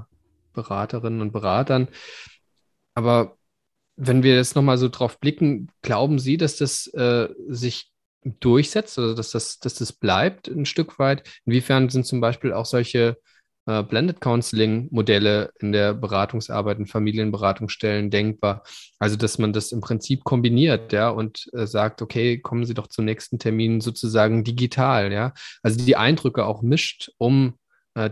Beraterinnen 0.54 1.22
und 1.22 1.32
Beratern. 1.32 1.88
Aber 2.94 3.38
wenn 3.96 4.24
wir 4.24 4.36
jetzt 4.36 4.56
nochmal 4.56 4.78
so 4.78 4.90
drauf 4.90 5.20
blicken, 5.20 5.70
glauben 5.82 6.20
Sie, 6.20 6.38
dass 6.38 6.58
das 6.58 6.88
äh, 6.88 7.30
sich 7.48 7.92
durchsetzt 8.24 8.98
oder 9.00 9.16
dass 9.16 9.32
das, 9.32 9.60
dass 9.60 9.76
das 9.76 9.94
bleibt 9.94 10.48
ein 10.48 10.66
Stück 10.66 11.00
weit? 11.00 11.28
Inwiefern 11.46 11.90
sind 11.90 12.06
zum 12.06 12.22
Beispiel 12.22 12.54
auch 12.54 12.66
solche 12.66 13.18
äh, 13.66 13.84
Blended 13.84 14.22
Counseling-Modelle 14.22 15.52
in 15.60 15.72
der 15.72 15.94
Beratungsarbeit, 15.94 16.80
in 16.80 16.88
Familienberatungsstellen 16.88 18.10
denkbar? 18.10 18.64
Also, 19.00 19.16
dass 19.18 19.38
man 19.38 19.54
das 19.54 19.72
im 19.72 19.82
Prinzip 19.82 20.24
kombiniert, 20.24 20.94
ja, 20.94 21.10
und 21.10 21.50
äh, 21.54 21.66
sagt, 21.68 22.02
okay, 22.02 22.40
kommen 22.40 22.66
Sie 22.66 22.74
doch 22.74 22.88
zum 22.88 23.06
nächsten 23.06 23.40
Termin 23.40 23.82
sozusagen 23.82 24.44
digital, 24.44 25.12
ja. 25.12 25.34
Also 25.64 25.84
die 25.86 25.96
Eindrücke 25.96 26.46
auch 26.46 26.62
mischt, 26.62 27.12
um 27.18 27.56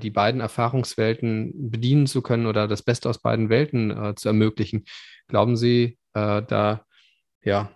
die 0.01 0.09
beiden 0.09 0.41
Erfahrungswelten 0.41 1.71
bedienen 1.71 2.05
zu 2.05 2.21
können 2.21 2.47
oder 2.47 2.67
das 2.67 2.81
Beste 2.81 3.09
aus 3.09 3.19
beiden 3.19 3.49
Welten 3.49 3.91
äh, 3.91 4.15
zu 4.15 4.27
ermöglichen. 4.27 4.85
Glauben 5.27 5.55
Sie, 5.55 5.97
äh, 6.13 6.41
da, 6.41 6.85
ja, 7.43 7.71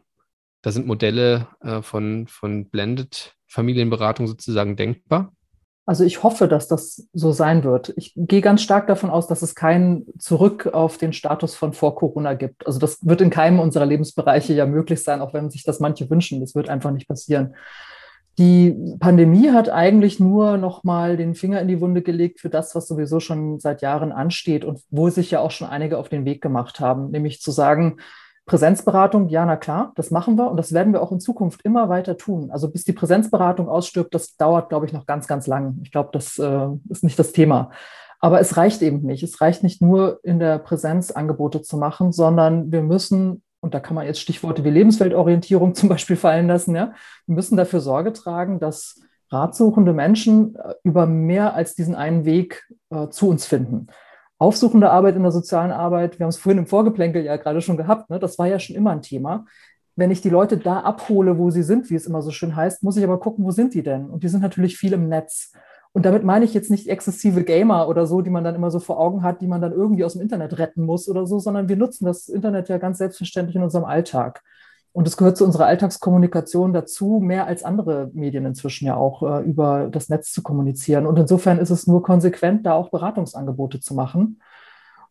da 0.61 0.71
sind 0.71 0.87
Modelle 0.87 1.47
äh, 1.61 1.81
von, 1.81 2.27
von 2.27 2.69
Blended 2.69 3.35
Familienberatung 3.47 4.27
sozusagen 4.27 4.75
denkbar? 4.75 5.31
Also 5.85 6.05
ich 6.05 6.23
hoffe, 6.23 6.47
dass 6.47 6.69
das 6.69 7.07
so 7.11 7.33
sein 7.33 7.65
wird. 7.65 7.93
Ich 7.97 8.13
gehe 8.15 8.39
ganz 8.39 8.61
stark 8.61 8.87
davon 8.87 9.09
aus, 9.09 9.27
dass 9.27 9.41
es 9.41 9.53
kein 9.53 10.05
Zurück 10.17 10.67
auf 10.67 10.97
den 10.97 11.11
Status 11.11 11.55
von 11.55 11.73
vor 11.73 11.95
Corona 11.95 12.35
gibt. 12.35 12.65
Also 12.65 12.79
das 12.79 13.05
wird 13.05 13.19
in 13.19 13.29
keinem 13.29 13.59
unserer 13.59 13.85
Lebensbereiche 13.85 14.53
ja 14.53 14.65
möglich 14.65 15.03
sein, 15.03 15.19
auch 15.19 15.33
wenn 15.33 15.49
sich 15.49 15.63
das 15.63 15.81
manche 15.81 16.09
wünschen. 16.09 16.39
Das 16.39 16.55
wird 16.55 16.69
einfach 16.69 16.91
nicht 16.91 17.09
passieren. 17.09 17.55
Die 18.39 18.95
Pandemie 18.99 19.51
hat 19.51 19.69
eigentlich 19.69 20.19
nur 20.19 20.57
noch 20.57 20.83
mal 20.83 21.17
den 21.17 21.35
Finger 21.35 21.61
in 21.61 21.67
die 21.67 21.79
Wunde 21.79 22.01
gelegt 22.01 22.39
für 22.39 22.49
das, 22.49 22.73
was 22.73 22.87
sowieso 22.87 23.19
schon 23.19 23.59
seit 23.59 23.83
Jahren 23.83 24.11
ansteht 24.11 24.65
und 24.65 24.81
wo 24.89 25.09
sich 25.09 25.29
ja 25.29 25.39
auch 25.39 25.51
schon 25.51 25.67
einige 25.67 25.99
auf 25.99 26.09
den 26.09 26.25
Weg 26.25 26.41
gemacht 26.41 26.79
haben, 26.79 27.11
nämlich 27.11 27.41
zu 27.41 27.51
sagen, 27.51 27.97
Präsenzberatung, 28.45 29.29
ja, 29.29 29.45
na 29.45 29.55
klar, 29.55 29.93
das 29.95 30.11
machen 30.11 30.37
wir 30.37 30.49
und 30.49 30.57
das 30.57 30.73
werden 30.73 30.91
wir 30.91 31.01
auch 31.01 31.11
in 31.11 31.21
Zukunft 31.21 31.61
immer 31.63 31.87
weiter 31.87 32.17
tun. 32.17 32.49
Also 32.51 32.69
bis 32.69 32.83
die 32.83 32.91
Präsenzberatung 32.91 33.69
ausstirbt, 33.69 34.13
das 34.13 34.35
dauert, 34.35 34.69
glaube 34.69 34.85
ich, 34.85 34.93
noch 34.93 35.05
ganz, 35.05 35.27
ganz 35.27 35.47
lang. 35.47 35.79
Ich 35.83 35.91
glaube, 35.91 36.09
das 36.11 36.37
äh, 36.39 36.67
ist 36.89 37.03
nicht 37.03 37.17
das 37.17 37.31
Thema. 37.31 37.71
Aber 38.19 38.39
es 38.39 38.57
reicht 38.57 38.81
eben 38.81 39.01
nicht. 39.01 39.23
Es 39.23 39.39
reicht 39.41 39.63
nicht 39.63 39.81
nur 39.81 40.19
in 40.23 40.39
der 40.39 40.57
Präsenz 40.57 41.11
Angebote 41.11 41.61
zu 41.61 41.77
machen, 41.77 42.11
sondern 42.11 42.71
wir 42.71 42.81
müssen 42.81 43.43
und 43.63 43.73
da 43.73 43.79
kann 43.79 43.95
man 43.95 44.05
jetzt 44.05 44.19
Stichworte 44.19 44.65
wie 44.65 44.69
Lebensweltorientierung 44.69 45.73
zum 45.75 45.89
Beispiel 45.89 46.17
fallen 46.17 46.47
lassen, 46.47 46.75
ja, 46.75 46.93
wir 47.25 47.35
müssen 47.35 47.55
dafür 47.55 47.79
Sorge 47.79 48.11
tragen, 48.11 48.59
dass 48.59 49.01
ratsuchende 49.31 49.93
Menschen 49.93 50.55
äh, 50.55 50.73
über 50.83 51.05
mehr 51.07 51.55
als 51.55 51.73
diesen 51.73 51.95
einen 51.95 52.25
Weg 52.25 52.67
äh, 52.89 53.07
zu 53.07 53.29
uns 53.29 53.45
finden. 53.45 53.87
Aufsuchende 54.37 54.91
Arbeit 54.91 55.15
in 55.15 55.23
der 55.23 55.31
sozialen 55.31 55.71
Arbeit, 55.71 56.19
wir 56.19 56.25
haben 56.25 56.29
es 56.29 56.37
vorhin 56.37 56.59
im 56.59 56.67
Vorgeplänkel 56.67 57.23
ja 57.23 57.37
gerade 57.37 57.61
schon 57.61 57.77
gehabt, 57.77 58.09
ne, 58.09 58.19
das 58.19 58.37
war 58.37 58.47
ja 58.47 58.59
schon 58.59 58.75
immer 58.75 58.91
ein 58.91 59.01
Thema. 59.01 59.45
Wenn 59.95 60.11
ich 60.11 60.21
die 60.21 60.29
Leute 60.29 60.57
da 60.57 60.81
abhole, 60.81 61.37
wo 61.37 61.49
sie 61.49 61.63
sind, 61.63 61.89
wie 61.89 61.95
es 61.95 62.05
immer 62.05 62.21
so 62.21 62.31
schön 62.31 62.55
heißt, 62.55 62.83
muss 62.83 62.97
ich 62.97 63.03
aber 63.03 63.19
gucken, 63.19 63.45
wo 63.45 63.51
sind 63.51 63.73
die 63.73 63.83
denn? 63.83 64.09
Und 64.09 64.23
die 64.23 64.27
sind 64.27 64.41
natürlich 64.41 64.75
viel 64.75 64.91
im 64.91 65.07
Netz. 65.07 65.53
Und 65.93 66.05
damit 66.05 66.23
meine 66.23 66.43
ich 66.43 66.55
jetzt 66.55 66.71
nicht 66.71 66.89
exzessive 66.89 67.43
Gamer 67.43 67.87
oder 67.87 68.07
so, 68.07 68.21
die 68.21 68.31
man 68.31 68.43
dann 68.43 68.55
immer 68.55 68.71
so 68.71 68.79
vor 68.79 68.99
Augen 68.99 69.21
hat, 69.21 69.41
die 69.41 69.47
man 69.47 69.61
dann 69.61 69.71
irgendwie 69.71 70.03
aus 70.03 70.13
dem 70.13 70.23
Internet 70.23 70.57
retten 70.57 70.85
muss 70.85 71.07
oder 71.07 71.27
so, 71.27 71.37
sondern 71.37 71.69
wir 71.69 71.77
nutzen 71.77 72.05
das 72.05 72.29
Internet 72.29 72.67
ja 72.67 72.79
ganz 72.79 72.97
selbstverständlich 72.97 73.55
in 73.55 73.63
unserem 73.63 73.85
Alltag. 73.85 74.41
Und 74.91 75.07
es 75.07 75.17
gehört 75.17 75.37
zu 75.37 75.45
unserer 75.45 75.65
Alltagskommunikation 75.67 76.73
dazu, 76.73 77.19
mehr 77.19 77.47
als 77.47 77.63
andere 77.63 78.11
Medien 78.13 78.45
inzwischen 78.45 78.85
ja 78.85 78.95
auch 78.95 79.23
äh, 79.23 79.43
über 79.43 79.87
das 79.91 80.09
Netz 80.09 80.31
zu 80.31 80.43
kommunizieren. 80.43 81.07
Und 81.07 81.17
insofern 81.17 81.57
ist 81.59 81.71
es 81.71 81.87
nur 81.87 82.03
konsequent, 82.03 82.65
da 82.65 82.73
auch 82.73 82.89
Beratungsangebote 82.89 83.79
zu 83.79 83.95
machen. 83.95 84.39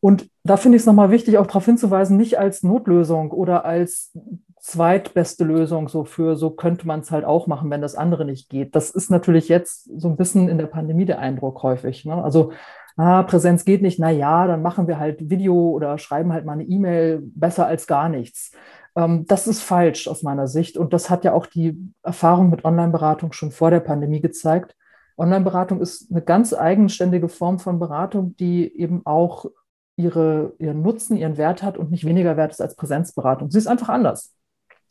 Und 0.02 0.28
da 0.42 0.56
finde 0.56 0.74
ich 0.74 0.82
es 0.82 0.86
nochmal 0.86 1.12
wichtig, 1.12 1.38
auch 1.38 1.46
darauf 1.46 1.64
hinzuweisen, 1.64 2.16
nicht 2.16 2.36
als 2.36 2.64
Notlösung 2.64 3.30
oder 3.30 3.64
als 3.64 4.12
zweitbeste 4.58 5.44
Lösung 5.44 5.88
so 5.88 6.04
für, 6.04 6.34
so 6.34 6.50
könnte 6.50 6.88
man 6.88 7.00
es 7.00 7.12
halt 7.12 7.24
auch 7.24 7.46
machen, 7.46 7.70
wenn 7.70 7.80
das 7.80 7.94
andere 7.94 8.24
nicht 8.24 8.48
geht. 8.48 8.74
Das 8.74 8.90
ist 8.90 9.12
natürlich 9.12 9.48
jetzt 9.48 9.88
so 9.96 10.08
ein 10.08 10.16
bisschen 10.16 10.48
in 10.48 10.58
der 10.58 10.66
Pandemie 10.66 11.04
der 11.04 11.20
Eindruck 11.20 11.62
häufig. 11.62 12.04
Ne? 12.04 12.14
Also, 12.14 12.50
ah, 12.96 13.22
Präsenz 13.22 13.64
geht 13.64 13.80
nicht, 13.80 14.00
na 14.00 14.10
ja, 14.10 14.48
dann 14.48 14.60
machen 14.60 14.88
wir 14.88 14.98
halt 14.98 15.30
Video 15.30 15.70
oder 15.70 15.96
schreiben 15.98 16.32
halt 16.32 16.44
mal 16.44 16.54
eine 16.54 16.64
E-Mail 16.64 17.22
besser 17.22 17.68
als 17.68 17.86
gar 17.86 18.08
nichts. 18.08 18.50
Ähm, 18.96 19.24
das 19.28 19.46
ist 19.46 19.62
falsch 19.62 20.08
aus 20.08 20.24
meiner 20.24 20.48
Sicht. 20.48 20.76
Und 20.76 20.92
das 20.92 21.10
hat 21.10 21.22
ja 21.24 21.32
auch 21.32 21.46
die 21.46 21.78
Erfahrung 22.02 22.50
mit 22.50 22.64
Online-Beratung 22.64 23.32
schon 23.32 23.52
vor 23.52 23.70
der 23.70 23.80
Pandemie 23.80 24.20
gezeigt. 24.20 24.74
Online-Beratung 25.16 25.80
ist 25.80 26.10
eine 26.10 26.22
ganz 26.22 26.52
eigenständige 26.52 27.28
Form 27.28 27.60
von 27.60 27.78
Beratung, 27.78 28.36
die 28.36 28.76
eben 28.76 29.02
auch 29.06 29.46
ihre, 29.96 30.54
ihren 30.58 30.82
Nutzen, 30.82 31.16
ihren 31.16 31.36
Wert 31.36 31.62
hat 31.62 31.76
und 31.76 31.90
nicht 31.90 32.04
weniger 32.04 32.36
wert 32.36 32.52
ist 32.52 32.60
als 32.60 32.76
Präsenzberatung. 32.76 33.50
Sie 33.50 33.58
ist 33.58 33.66
einfach 33.66 33.88
anders. 33.88 34.34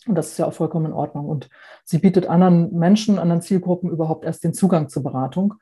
Und 0.08 0.16
das 0.16 0.30
ist 0.30 0.38
ja 0.40 0.48
auch 0.48 0.54
vollkommen 0.54 0.88
in 0.88 0.94
Ordnung. 0.94 1.28
Und 1.28 1.50
sie 1.84 2.00
bietet 2.00 2.28
anderen 2.28 2.74
Menschen, 2.74 3.20
anderen 3.20 3.42
Zielgruppen 3.42 3.90
überhaupt 3.90 4.26
erst 4.26 4.44
den 4.44 4.54
Zugang 4.54 4.90
zur 4.90 5.04
Beratung. 5.04 5.56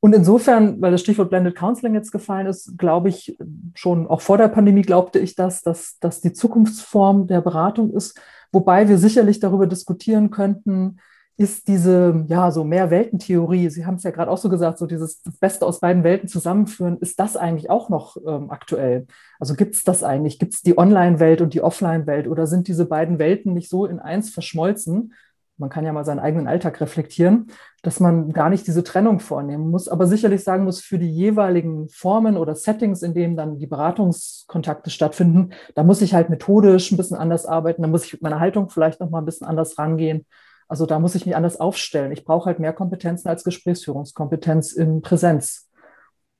Und 0.00 0.14
insofern, 0.14 0.80
weil 0.80 0.92
das 0.92 1.00
Stichwort 1.00 1.30
Blended 1.30 1.56
Counseling 1.56 1.94
jetzt 1.94 2.12
gefallen 2.12 2.46
ist, 2.46 2.78
glaube 2.78 3.08
ich 3.08 3.36
schon, 3.74 4.06
auch 4.06 4.20
vor 4.20 4.38
der 4.38 4.48
Pandemie 4.48 4.82
glaubte 4.82 5.18
ich 5.18 5.34
das, 5.34 5.62
dass 5.62 5.98
das 5.98 6.20
die 6.20 6.32
Zukunftsform 6.32 7.26
der 7.26 7.40
Beratung 7.40 7.92
ist. 7.92 8.18
Wobei 8.52 8.88
wir 8.88 8.98
sicherlich 8.98 9.40
darüber 9.40 9.66
diskutieren 9.66 10.30
könnten, 10.30 10.98
ist 11.38 11.68
diese, 11.68 12.24
ja, 12.26 12.50
so 12.50 12.64
mehr 12.64 12.90
Weltentheorie, 12.90 13.70
Sie 13.70 13.86
haben 13.86 13.94
es 13.94 14.02
ja 14.02 14.10
gerade 14.10 14.28
auch 14.28 14.38
so 14.38 14.48
gesagt, 14.48 14.76
so 14.76 14.86
dieses 14.86 15.22
Beste 15.40 15.64
aus 15.64 15.78
beiden 15.78 16.02
Welten 16.02 16.28
zusammenführen, 16.28 16.98
ist 16.98 17.20
das 17.20 17.36
eigentlich 17.36 17.70
auch 17.70 17.88
noch 17.88 18.16
ähm, 18.26 18.50
aktuell? 18.50 19.06
Also 19.38 19.54
gibt 19.54 19.76
es 19.76 19.84
das 19.84 20.02
eigentlich? 20.02 20.40
Gibt 20.40 20.54
es 20.54 20.62
die 20.62 20.76
Online-Welt 20.76 21.40
und 21.40 21.54
die 21.54 21.62
Offline-Welt 21.62 22.26
oder 22.26 22.48
sind 22.48 22.66
diese 22.66 22.86
beiden 22.86 23.20
Welten 23.20 23.54
nicht 23.54 23.70
so 23.70 23.86
in 23.86 24.00
eins 24.00 24.30
verschmolzen? 24.30 25.14
Man 25.58 25.70
kann 25.70 25.84
ja 25.84 25.92
mal 25.92 26.04
seinen 26.04 26.18
eigenen 26.18 26.48
Alltag 26.48 26.80
reflektieren, 26.80 27.46
dass 27.82 28.00
man 28.00 28.32
gar 28.32 28.50
nicht 28.50 28.66
diese 28.66 28.82
Trennung 28.82 29.20
vornehmen 29.20 29.70
muss, 29.70 29.86
aber 29.86 30.08
sicherlich 30.08 30.42
sagen 30.42 30.64
muss, 30.64 30.80
für 30.80 30.98
die 30.98 31.10
jeweiligen 31.10 31.88
Formen 31.88 32.36
oder 32.36 32.56
Settings, 32.56 33.02
in 33.02 33.14
denen 33.14 33.36
dann 33.36 33.58
die 33.58 33.66
Beratungskontakte 33.68 34.90
stattfinden, 34.90 35.50
da 35.76 35.84
muss 35.84 36.02
ich 36.02 36.14
halt 36.14 36.30
methodisch 36.30 36.90
ein 36.90 36.96
bisschen 36.96 37.16
anders 37.16 37.46
arbeiten, 37.46 37.82
da 37.82 37.88
muss 37.88 38.04
ich 38.04 38.14
mit 38.14 38.22
meiner 38.22 38.40
Haltung 38.40 38.70
vielleicht 38.70 38.98
noch 38.98 39.10
mal 39.10 39.20
ein 39.20 39.24
bisschen 39.24 39.46
anders 39.46 39.78
rangehen 39.78 40.26
also 40.68 40.86
da 40.86 40.98
muss 40.98 41.14
ich 41.14 41.26
mich 41.26 41.34
anders 41.34 41.58
aufstellen. 41.58 42.12
Ich 42.12 42.24
brauche 42.24 42.46
halt 42.46 42.60
mehr 42.60 42.72
Kompetenzen 42.72 43.28
als 43.28 43.42
Gesprächsführungskompetenz 43.42 44.72
in 44.72 45.00
Präsenz. 45.00 45.68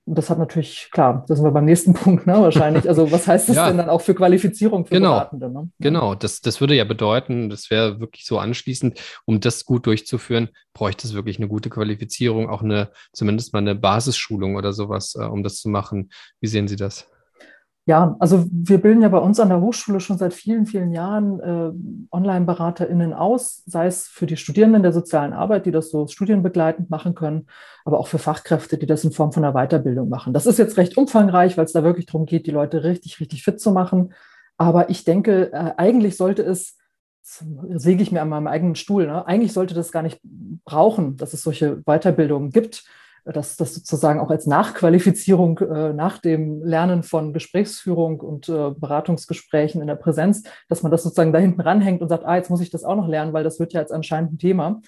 Und 0.05 0.17
das 0.17 0.31
hat 0.31 0.39
natürlich, 0.39 0.89
klar, 0.91 1.25
das 1.29 1.37
sind 1.37 1.47
wir 1.47 1.51
beim 1.51 1.67
nächsten 1.67 1.93
Punkt, 1.95 2.27
ne, 2.27 2.35
wahrscheinlich. 2.35 2.89
Also 2.89 3.13
was 3.13 3.27
heißt 3.27 3.49
das 3.49 3.57
ja. 3.57 3.69
denn 3.69 3.77
dann 3.77 3.91
auch 3.91 4.01
für 4.01 4.15
Qualifizierung 4.15 4.87
für 4.87 4.95
genau. 4.95 5.11
Beratende? 5.11 5.51
Ne? 5.51 5.71
Genau, 5.81 6.15
das, 6.15 6.41
das 6.41 6.61
würde 6.61 6.75
ja 6.75 6.85
bedeuten, 6.85 7.51
das 7.51 7.71
wäre 7.71 8.01
wirklich 8.01 8.25
so 8.25 8.39
anschließend, 8.39 8.99
um 9.27 9.41
das 9.41 9.67
gut 9.67 9.87
durchzuführen, 9.87 10.49
bräuchte 10.73 11.07
es 11.07 11.15
wirklich 11.15 11.39
eine 11.39 11.49
gute 11.49 11.69
Qualifizierung, 11.69 12.49
auch 12.49 12.63
eine, 12.63 12.91
zumindest 13.13 13.53
mal 13.53 13.59
eine 13.59 13.75
Basisschulung 13.75 14.57
oder 14.57 14.73
sowas, 14.73 15.15
äh, 15.15 15.25
um 15.25 15.43
das 15.43 15.57
zu 15.57 15.69
machen. 15.69 16.11
Wie 16.41 16.49
sehen 16.49 16.69
Sie 16.69 16.77
das? 16.77 17.07
Ja, 17.89 18.17
also 18.19 18.45
wir 18.51 18.83
bilden 18.83 19.01
ja 19.01 19.09
bei 19.09 19.17
uns 19.17 19.41
an 19.41 19.49
der 19.49 19.63
Hochschule 19.63 19.99
schon 20.01 20.19
seit 20.19 20.35
vielen, 20.35 20.67
vielen 20.67 20.93
Jahren 20.93 21.41
äh, 21.41 22.15
Online-BeraterInnen 22.15 23.15
aus, 23.15 23.63
sei 23.65 23.87
es 23.87 24.09
für 24.09 24.27
die 24.27 24.37
Studierenden 24.37 24.83
der 24.83 24.93
sozialen 24.93 25.33
Arbeit, 25.33 25.65
die 25.65 25.71
das 25.71 25.91
so 25.91 26.07
studienbegleitend 26.07 26.91
machen 26.91 27.15
können, 27.15 27.47
aber 27.87 27.99
auch 27.99 28.07
für 28.07 28.19
Fachkräfte, 28.19 28.77
die 28.77 28.85
das 28.85 29.05
in 29.05 29.13
Form 29.13 29.33
von 29.33 29.43
einer 29.43 29.55
Weiterbildung 29.55 30.11
machen. 30.11 30.35
Das 30.35 30.45
ist 30.45 30.59
jetzt 30.59 30.77
recht 30.77 30.99
umfangreich, 30.99 31.57
weil 31.57 31.65
es 31.65 31.73
da 31.73 31.83
wirklich 31.83 32.05
darum 32.05 32.27
geht, 32.27 32.47
die 32.47 32.51
Leute 32.51 32.85
richtig, 32.85 33.21
richtig 33.21 33.43
fit 33.43 33.59
zu 33.59 33.73
machen. 33.73 34.13
Aber 34.59 34.91
ich 34.91 35.05
denke, 35.05 35.51
äh, 35.55 35.73
eigentlich 35.79 36.19
sollte 36.19 36.43
es, 36.43 36.77
säge 37.23 38.03
ich 38.03 38.13
mir 38.13 38.21
an 38.21 38.29
meinem 38.29 38.49
eigenen 38.49 38.75
Stuhl, 38.75 39.07
ne? 39.07 39.27
eigentlich 39.27 39.55
sollte 39.55 39.73
das 39.73 39.93
gar 39.93 40.03
nicht 40.03 40.21
brauchen, 40.67 41.17
dass 41.17 41.33
es 41.33 41.41
solche 41.41 41.81
Weiterbildungen 41.87 42.51
gibt 42.51 42.85
dass 43.25 43.57
das 43.57 43.75
sozusagen 43.75 44.21
auch 44.21 44.31
als 44.31 44.47
Nachqualifizierung 44.47 45.59
äh, 45.59 45.93
nach 45.93 46.19
dem 46.19 46.63
Lernen 46.63 47.03
von 47.03 47.33
Gesprächsführung 47.33 48.21
und 48.21 48.49
äh, 48.49 48.71
Beratungsgesprächen 48.71 49.81
in 49.81 49.87
der 49.87 49.97
Präsenz, 49.97 50.45
dass 50.69 50.83
man 50.83 50.93
das 50.93 51.03
sozusagen 51.03 51.33
da 51.33 51.39
hinten 51.39 51.61
ranhängt 51.61 52.03
und 52.03 52.09
sagt, 52.09 52.25
ah, 52.25 52.37
jetzt 52.37 52.51
muss 52.51 52.61
ich 52.61 52.71
das 52.71 52.85
auch 52.85 52.97
noch 52.97 53.09
lernen, 53.09 53.33
weil 53.33 53.45
das 53.45 53.61
wird 53.61 53.73
ja 53.73 53.81
jetzt 53.81 53.93
anscheinend 53.93 54.33
ein 54.33 54.39
Thema, 54.39 54.81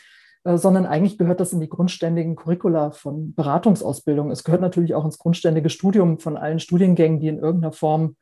äh, 0.45 0.57
sondern 0.57 0.87
eigentlich 0.87 1.19
gehört 1.19 1.41
das 1.41 1.53
in 1.53 1.61
die 1.61 1.69
grundständigen 1.69 2.37
Curricula 2.37 2.93
von 2.93 3.35
Beratungsausbildung. 3.35 4.31
Es 4.31 4.45
gehört 4.45 4.63
natürlich 4.63 4.95
auch 4.95 5.05
ins 5.05 5.19
grundständige 5.19 5.71
Studium 5.71 6.19
von 6.19 6.37
allen 6.37 6.61
Studiengängen, 6.61 7.21
die 7.21 7.29
in 7.29 7.39
irgendeiner 7.39 7.73
Form 7.73 8.17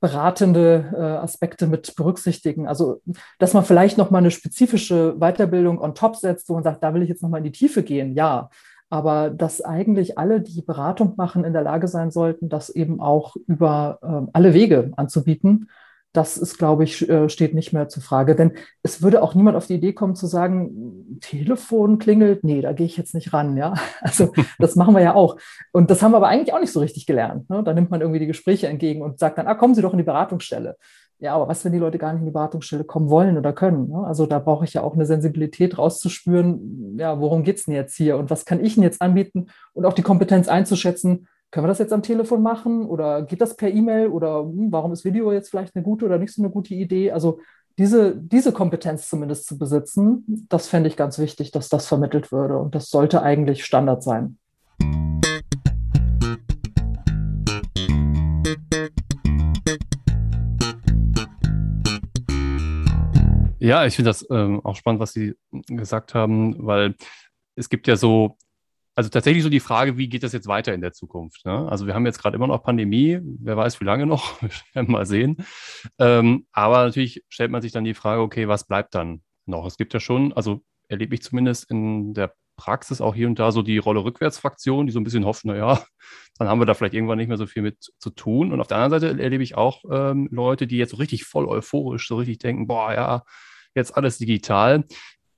beratende 0.00 0.90
äh, 0.94 1.00
Aspekte 1.00 1.66
mit 1.66 1.94
berücksichtigen. 1.94 2.66
Also, 2.66 3.02
dass 3.38 3.52
man 3.52 3.64
vielleicht 3.64 3.98
noch 3.98 4.10
mal 4.10 4.18
eine 4.18 4.30
spezifische 4.30 5.14
Weiterbildung 5.18 5.78
on 5.78 5.94
top 5.94 6.16
setzt, 6.16 6.48
wo 6.48 6.54
man 6.54 6.62
sagt, 6.62 6.82
da 6.82 6.94
will 6.94 7.02
ich 7.02 7.10
jetzt 7.10 7.22
noch 7.22 7.28
mal 7.28 7.38
in 7.38 7.44
die 7.44 7.52
Tiefe 7.52 7.82
gehen. 7.82 8.14
Ja, 8.14 8.48
aber 8.90 9.30
dass 9.30 9.62
eigentlich 9.62 10.18
alle, 10.18 10.40
die 10.40 10.62
Beratung 10.62 11.14
machen, 11.16 11.44
in 11.44 11.52
der 11.52 11.62
Lage 11.62 11.86
sein 11.86 12.10
sollten, 12.10 12.48
das 12.48 12.68
eben 12.70 13.00
auch 13.00 13.36
über 13.46 13.98
äh, 14.02 14.30
alle 14.32 14.52
Wege 14.52 14.90
anzubieten. 14.96 15.70
Das 16.12 16.36
ist, 16.36 16.58
glaube 16.58 16.82
ich, 16.82 17.08
äh, 17.08 17.28
steht 17.28 17.54
nicht 17.54 17.72
mehr 17.72 17.88
zur 17.88 18.02
Frage. 18.02 18.34
Denn 18.34 18.54
es 18.82 19.00
würde 19.00 19.22
auch 19.22 19.36
niemand 19.36 19.56
auf 19.56 19.68
die 19.68 19.76
Idee 19.76 19.92
kommen 19.92 20.16
zu 20.16 20.26
sagen, 20.26 21.20
Telefon 21.20 22.00
klingelt, 22.00 22.42
nee, 22.42 22.60
da 22.60 22.72
gehe 22.72 22.86
ich 22.86 22.96
jetzt 22.96 23.14
nicht 23.14 23.32
ran. 23.32 23.56
Ja, 23.56 23.74
also 24.00 24.32
das 24.58 24.74
machen 24.74 24.94
wir 24.94 25.02
ja 25.02 25.14
auch. 25.14 25.36
Und 25.70 25.88
das 25.92 26.02
haben 26.02 26.10
wir 26.10 26.16
aber 26.16 26.28
eigentlich 26.28 26.52
auch 26.52 26.60
nicht 26.60 26.72
so 26.72 26.80
richtig 26.80 27.06
gelernt. 27.06 27.48
Ne? 27.48 27.62
Da 27.62 27.72
nimmt 27.72 27.92
man 27.92 28.00
irgendwie 28.00 28.18
die 28.18 28.26
Gespräche 28.26 28.66
entgegen 28.66 29.02
und 29.02 29.20
sagt 29.20 29.38
dann, 29.38 29.46
ah, 29.46 29.54
kommen 29.54 29.76
Sie 29.76 29.82
doch 29.82 29.92
in 29.92 29.98
die 29.98 30.04
Beratungsstelle. 30.04 30.76
Ja, 31.20 31.34
aber 31.34 31.48
was, 31.48 31.64
wenn 31.66 31.72
die 31.72 31.78
Leute 31.78 31.98
gar 31.98 32.12
nicht 32.12 32.20
in 32.20 32.26
die 32.26 32.32
Beratungsstelle 32.32 32.84
kommen 32.84 33.10
wollen 33.10 33.36
oder 33.36 33.52
können? 33.52 33.90
Ne? 33.90 34.06
Also 34.06 34.24
da 34.24 34.38
brauche 34.38 34.64
ich 34.64 34.72
ja 34.72 34.82
auch 34.82 34.94
eine 34.94 35.04
Sensibilität 35.04 35.76
rauszuspüren, 35.76 36.96
ja, 36.98 37.20
worum 37.20 37.42
geht 37.42 37.58
es 37.58 37.64
denn 37.66 37.74
jetzt 37.74 37.94
hier 37.94 38.16
und 38.16 38.30
was 38.30 38.46
kann 38.46 38.64
ich 38.64 38.74
denn 38.74 38.82
jetzt 38.82 39.02
anbieten 39.02 39.48
und 39.74 39.84
auch 39.84 39.92
die 39.92 40.02
Kompetenz 40.02 40.48
einzuschätzen, 40.48 41.28
können 41.50 41.64
wir 41.64 41.68
das 41.68 41.78
jetzt 41.78 41.92
am 41.92 42.02
Telefon 42.02 42.42
machen 42.42 42.86
oder 42.86 43.22
geht 43.22 43.42
das 43.42 43.54
per 43.54 43.68
E-Mail 43.68 44.08
oder 44.08 44.44
hm, 44.44 44.72
warum 44.72 44.92
ist 44.92 45.04
Video 45.04 45.30
jetzt 45.30 45.50
vielleicht 45.50 45.76
eine 45.76 45.84
gute 45.84 46.06
oder 46.06 46.16
nicht 46.16 46.32
so 46.32 46.42
eine 46.42 46.50
gute 46.50 46.74
Idee? 46.74 47.12
Also 47.12 47.40
diese, 47.76 48.16
diese 48.16 48.52
Kompetenz 48.52 49.08
zumindest 49.08 49.46
zu 49.46 49.58
besitzen, 49.58 50.46
das 50.48 50.68
fände 50.68 50.88
ich 50.88 50.96
ganz 50.96 51.18
wichtig, 51.18 51.50
dass 51.50 51.68
das 51.68 51.86
vermittelt 51.86 52.32
würde 52.32 52.56
und 52.56 52.74
das 52.74 52.88
sollte 52.88 53.22
eigentlich 53.22 53.64
Standard 53.64 54.02
sein. 54.02 54.38
Ja, 63.60 63.84
ich 63.84 63.94
finde 63.94 64.08
das 64.08 64.26
ähm, 64.30 64.64
auch 64.64 64.74
spannend, 64.74 65.00
was 65.00 65.12
Sie 65.12 65.34
gesagt 65.68 66.14
haben, 66.14 66.66
weil 66.66 66.94
es 67.56 67.68
gibt 67.68 67.86
ja 67.88 67.96
so, 67.96 68.38
also 68.94 69.10
tatsächlich 69.10 69.42
so 69.42 69.50
die 69.50 69.60
Frage, 69.60 69.98
wie 69.98 70.08
geht 70.08 70.22
das 70.22 70.32
jetzt 70.32 70.46
weiter 70.46 70.72
in 70.72 70.80
der 70.80 70.94
Zukunft? 70.94 71.44
Ne? 71.44 71.68
Also 71.68 71.86
wir 71.86 71.92
haben 71.92 72.06
jetzt 72.06 72.18
gerade 72.22 72.36
immer 72.36 72.46
noch 72.46 72.62
Pandemie, 72.62 73.20
wer 73.22 73.58
weiß 73.58 73.78
wie 73.82 73.84
lange 73.84 74.06
noch, 74.06 74.40
wir 74.42 74.50
werden 74.72 74.90
mal 74.90 75.04
sehen. 75.04 75.44
Ähm, 75.98 76.46
aber 76.52 76.84
natürlich 76.84 77.22
stellt 77.28 77.50
man 77.50 77.60
sich 77.60 77.70
dann 77.70 77.84
die 77.84 77.92
Frage, 77.92 78.22
okay, 78.22 78.48
was 78.48 78.64
bleibt 78.66 78.94
dann 78.94 79.22
noch? 79.44 79.66
Es 79.66 79.76
gibt 79.76 79.92
ja 79.92 80.00
schon, 80.00 80.32
also 80.32 80.62
erlebe 80.88 81.14
ich 81.14 81.22
zumindest 81.22 81.70
in 81.70 82.14
der 82.14 82.34
Praxis 82.56 83.02
auch 83.02 83.14
hier 83.14 83.26
und 83.26 83.38
da 83.38 83.52
so 83.52 83.60
die 83.60 83.78
Rolle 83.78 84.04
Rückwärtsfraktion, 84.04 84.86
die 84.86 84.92
so 84.92 85.00
ein 85.00 85.04
bisschen 85.04 85.26
hofft, 85.26 85.44
naja, 85.44 85.82
dann 86.38 86.48
haben 86.48 86.60
wir 86.60 86.66
da 86.66 86.72
vielleicht 86.72 86.94
irgendwann 86.94 87.18
nicht 87.18 87.28
mehr 87.28 87.36
so 87.36 87.46
viel 87.46 87.62
mit 87.62 87.92
zu 87.98 88.10
tun. 88.10 88.52
Und 88.52 88.60
auf 88.60 88.68
der 88.68 88.78
anderen 88.78 89.00
Seite 89.00 89.22
erlebe 89.22 89.42
ich 89.42 89.54
auch 89.54 89.82
ähm, 89.90 90.28
Leute, 90.30 90.66
die 90.66 90.78
jetzt 90.78 90.90
so 90.90 90.96
richtig 90.96 91.24
voll 91.24 91.46
euphorisch 91.46 92.08
so 92.08 92.16
richtig 92.16 92.38
denken, 92.38 92.66
boah, 92.66 92.92
ja, 92.92 93.22
jetzt 93.74 93.96
alles 93.96 94.18
digital. 94.18 94.84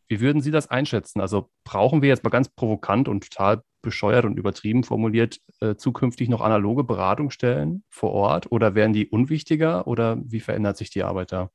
Wie 0.09 0.21
würden 0.21 0.42
Sie 0.42 0.51
das 0.51 0.68
einschätzen? 0.68 1.21
Also 1.21 1.51
brauchen 1.64 2.03
wir 2.03 2.09
jetzt 2.09 2.25
mal 2.25 2.31
ganz 2.31 2.49
provokant 2.49 3.09
und 3.09 3.31
total 3.31 3.62
bescheuert 3.83 4.25
und 4.25 4.38
übertrieben 4.38 4.85
formuliert 4.85 5.38
äh, 5.61 5.75
zukünftig 5.75 6.29
noch 6.29 6.40
analoge 6.40 6.85
Beratungsstellen 6.85 7.85
vor 7.90 8.12
Ort 8.12 8.51
oder 8.53 8.75
werden 8.75 8.92
die 8.92 9.09
unwichtiger 9.09 9.87
oder 9.87 10.18
wie 10.25 10.40
verändert 10.40 10.77
sich 10.77 10.90
die 10.90 11.03
Arbeit 11.03 11.33
da? 11.33 11.51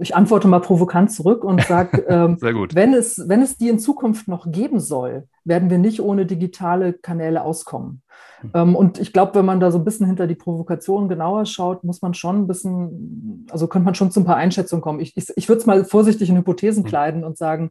Ich 0.00 0.16
antworte 0.16 0.48
mal 0.48 0.60
provokant 0.60 1.12
zurück 1.12 1.44
und 1.44 1.62
sage, 1.62 2.04
ähm, 2.08 2.38
wenn, 2.40 2.94
es, 2.94 3.28
wenn 3.28 3.42
es 3.42 3.56
die 3.56 3.68
in 3.68 3.78
Zukunft 3.78 4.26
noch 4.28 4.50
geben 4.50 4.80
soll, 4.80 5.28
werden 5.44 5.70
wir 5.70 5.78
nicht 5.78 6.00
ohne 6.00 6.26
digitale 6.26 6.92
Kanäle 6.92 7.42
auskommen. 7.42 8.02
Mhm. 8.42 8.50
Ähm, 8.54 8.76
und 8.76 8.98
ich 8.98 9.12
glaube, 9.12 9.36
wenn 9.36 9.44
man 9.44 9.60
da 9.60 9.70
so 9.70 9.78
ein 9.78 9.84
bisschen 9.84 10.06
hinter 10.06 10.26
die 10.26 10.34
Provokation 10.34 11.08
genauer 11.08 11.46
schaut, 11.46 11.84
muss 11.84 12.02
man 12.02 12.14
schon 12.14 12.40
ein 12.40 12.46
bisschen, 12.46 13.46
also 13.50 13.68
könnte 13.68 13.84
man 13.84 13.94
schon 13.94 14.10
zu 14.10 14.20
ein 14.20 14.26
paar 14.26 14.36
Einschätzungen 14.36 14.82
kommen. 14.82 15.00
Ich, 15.00 15.16
ich, 15.16 15.26
ich 15.36 15.48
würde 15.48 15.60
es 15.60 15.66
mal 15.66 15.84
vorsichtig 15.84 16.28
in 16.28 16.36
Hypothesen 16.36 16.82
mhm. 16.82 16.88
kleiden 16.88 17.24
und 17.24 17.38
sagen, 17.38 17.70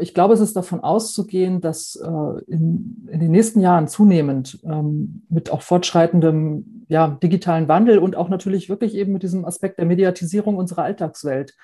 ich 0.00 0.14
glaube, 0.14 0.34
es 0.34 0.40
ist 0.40 0.56
davon 0.56 0.80
auszugehen, 0.80 1.60
dass 1.60 1.96
äh, 1.96 2.44
in, 2.46 3.08
in 3.10 3.20
den 3.20 3.30
nächsten 3.30 3.60
Jahren 3.60 3.88
zunehmend 3.88 4.58
ähm, 4.64 5.22
mit 5.28 5.50
auch 5.50 5.62
fortschreitendem 5.62 6.86
ja, 6.88 7.18
digitalen 7.22 7.68
Wandel 7.68 7.98
und 7.98 8.16
auch 8.16 8.28
natürlich 8.28 8.68
wirklich 8.68 8.94
eben 8.94 9.12
mit 9.12 9.22
diesem 9.22 9.44
Aspekt 9.44 9.78
der 9.78 9.86
Mediatisierung 9.86 10.56
unserer 10.56 10.82
Alltagswelt 10.82 11.54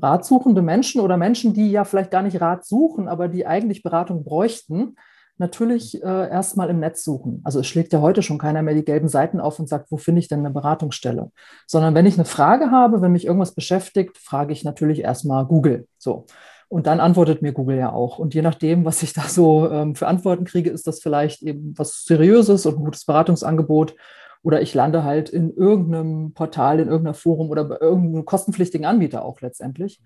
ratsuchende 0.00 0.62
Menschen 0.62 1.00
oder 1.00 1.16
Menschen, 1.16 1.54
die 1.54 1.70
ja 1.70 1.84
vielleicht 1.84 2.10
gar 2.10 2.22
nicht 2.22 2.40
Rat 2.40 2.64
suchen, 2.64 3.08
aber 3.08 3.28
die 3.28 3.46
eigentlich 3.46 3.82
Beratung 3.82 4.24
bräuchten, 4.24 4.96
natürlich 5.36 6.02
äh, 6.02 6.28
erstmal 6.30 6.70
im 6.70 6.78
Netz 6.78 7.02
suchen. 7.02 7.40
Also 7.44 7.60
es 7.60 7.66
schlägt 7.66 7.92
ja 7.92 8.00
heute 8.00 8.22
schon 8.22 8.38
keiner 8.38 8.62
mehr 8.62 8.74
die 8.74 8.84
gelben 8.84 9.08
Seiten 9.08 9.40
auf 9.40 9.58
und 9.58 9.68
sagt, 9.68 9.90
wo 9.90 9.96
finde 9.96 10.20
ich 10.20 10.28
denn 10.28 10.40
eine 10.40 10.50
Beratungsstelle? 10.50 11.30
Sondern 11.66 11.94
wenn 11.94 12.06
ich 12.06 12.14
eine 12.14 12.24
Frage 12.24 12.70
habe, 12.70 13.02
wenn 13.02 13.12
mich 13.12 13.26
irgendwas 13.26 13.54
beschäftigt, 13.54 14.18
frage 14.18 14.52
ich 14.52 14.64
natürlich 14.64 15.00
erstmal 15.00 15.46
Google. 15.46 15.88
So. 15.98 16.26
Und 16.68 16.86
dann 16.86 17.00
antwortet 17.00 17.42
mir 17.42 17.52
Google 17.52 17.76
ja 17.76 17.92
auch. 17.92 18.18
Und 18.18 18.34
je 18.34 18.42
nachdem, 18.42 18.84
was 18.84 19.02
ich 19.02 19.12
da 19.12 19.22
so 19.22 19.70
ähm, 19.70 19.94
für 19.94 20.06
Antworten 20.06 20.44
kriege, 20.44 20.70
ist 20.70 20.86
das 20.86 21.00
vielleicht 21.00 21.42
eben 21.42 21.74
was 21.76 22.04
Seriöses 22.04 22.66
und 22.66 22.78
ein 22.78 22.84
gutes 22.84 23.04
Beratungsangebot 23.04 23.94
Oder 24.42 24.60
ich 24.60 24.74
lande 24.74 25.04
halt 25.04 25.30
in 25.30 25.54
irgendeinem 25.54 26.32
Portal, 26.32 26.80
in 26.80 26.88
irgendeinem 26.88 27.14
Forum 27.14 27.50
oder 27.50 27.64
bei 27.64 27.78
irgendeinem 27.80 28.24
kostenpflichtigen 28.24 28.86
Anbieter 28.86 29.24
auch 29.24 29.40
letztendlich. 29.40 30.00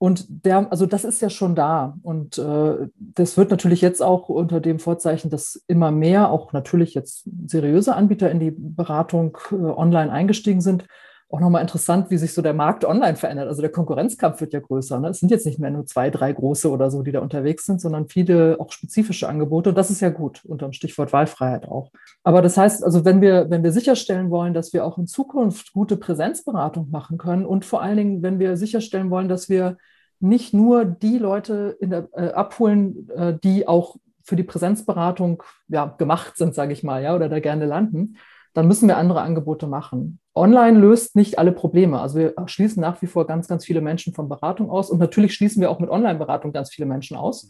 Und 0.00 0.26
der, 0.44 0.70
also 0.70 0.86
das 0.86 1.04
ist 1.04 1.20
ja 1.20 1.28
schon 1.28 1.56
da. 1.56 1.96
Und 2.02 2.38
äh, 2.38 2.88
das 2.98 3.36
wird 3.36 3.50
natürlich 3.50 3.80
jetzt 3.80 4.00
auch 4.00 4.28
unter 4.28 4.60
dem 4.60 4.78
Vorzeichen, 4.78 5.28
dass 5.28 5.62
immer 5.66 5.90
mehr, 5.90 6.30
auch 6.30 6.52
natürlich 6.52 6.94
jetzt 6.94 7.28
seriöse 7.46 7.96
Anbieter 7.96 8.30
in 8.30 8.38
die 8.38 8.52
Beratung 8.56 9.36
äh, 9.50 9.56
online 9.56 10.12
eingestiegen 10.12 10.60
sind, 10.60 10.86
auch 11.30 11.40
nochmal 11.40 11.60
interessant, 11.60 12.10
wie 12.10 12.16
sich 12.16 12.32
so 12.32 12.40
der 12.40 12.54
Markt 12.54 12.86
online 12.86 13.16
verändert. 13.16 13.48
Also 13.48 13.60
der 13.60 13.70
Konkurrenzkampf 13.70 14.40
wird 14.40 14.54
ja 14.54 14.60
größer. 14.60 14.98
Ne? 14.98 15.08
Es 15.08 15.20
sind 15.20 15.30
jetzt 15.30 15.44
nicht 15.44 15.58
mehr 15.58 15.70
nur 15.70 15.84
zwei, 15.84 16.08
drei 16.08 16.32
große 16.32 16.70
oder 16.70 16.90
so, 16.90 17.02
die 17.02 17.12
da 17.12 17.20
unterwegs 17.20 17.66
sind, 17.66 17.82
sondern 17.82 18.08
viele 18.08 18.56
auch 18.58 18.72
spezifische 18.72 19.28
Angebote. 19.28 19.68
Und 19.68 19.76
das 19.76 19.90
ist 19.90 20.00
ja 20.00 20.08
gut, 20.08 20.42
unter 20.46 20.66
dem 20.66 20.72
Stichwort 20.72 21.12
Wahlfreiheit 21.12 21.68
auch. 21.68 21.90
Aber 22.22 22.40
das 22.40 22.56
heißt, 22.56 22.82
also 22.82 23.04
wenn 23.04 23.20
wir, 23.20 23.50
wenn 23.50 23.62
wir 23.62 23.72
sicherstellen 23.72 24.30
wollen, 24.30 24.54
dass 24.54 24.72
wir 24.72 24.86
auch 24.86 24.96
in 24.96 25.06
Zukunft 25.06 25.74
gute 25.74 25.98
Präsenzberatung 25.98 26.90
machen 26.90 27.18
können 27.18 27.44
und 27.44 27.66
vor 27.66 27.82
allen 27.82 27.98
Dingen, 27.98 28.22
wenn 28.22 28.38
wir 28.38 28.56
sicherstellen 28.56 29.10
wollen, 29.10 29.28
dass 29.28 29.50
wir 29.50 29.76
nicht 30.20 30.54
nur 30.54 30.86
die 30.86 31.18
Leute 31.18 31.76
der, 31.80 32.08
äh, 32.12 32.30
abholen, 32.30 33.08
äh, 33.10 33.34
die 33.42 33.68
auch 33.68 33.96
für 34.24 34.36
die 34.36 34.44
Präsenzberatung 34.44 35.42
ja, 35.68 35.94
gemacht 35.98 36.36
sind, 36.36 36.54
sage 36.54 36.72
ich 36.72 36.82
mal, 36.82 37.02
ja, 37.02 37.14
oder 37.14 37.28
da 37.28 37.38
gerne 37.40 37.66
landen, 37.66 38.16
dann 38.58 38.66
müssen 38.66 38.88
wir 38.88 38.96
andere 38.96 39.20
Angebote 39.20 39.68
machen. 39.68 40.18
Online 40.34 40.76
löst 40.76 41.14
nicht 41.14 41.38
alle 41.38 41.52
Probleme. 41.52 42.00
Also 42.00 42.18
wir 42.18 42.34
schließen 42.46 42.80
nach 42.80 43.00
wie 43.00 43.06
vor 43.06 43.24
ganz, 43.24 43.46
ganz 43.46 43.64
viele 43.64 43.80
Menschen 43.80 44.14
von 44.14 44.28
Beratung 44.28 44.68
aus. 44.68 44.90
Und 44.90 44.98
natürlich 44.98 45.32
schließen 45.32 45.60
wir 45.60 45.70
auch 45.70 45.78
mit 45.78 45.90
Online-Beratung 45.90 46.52
ganz 46.52 46.68
viele 46.74 46.86
Menschen 46.86 47.16
aus, 47.16 47.48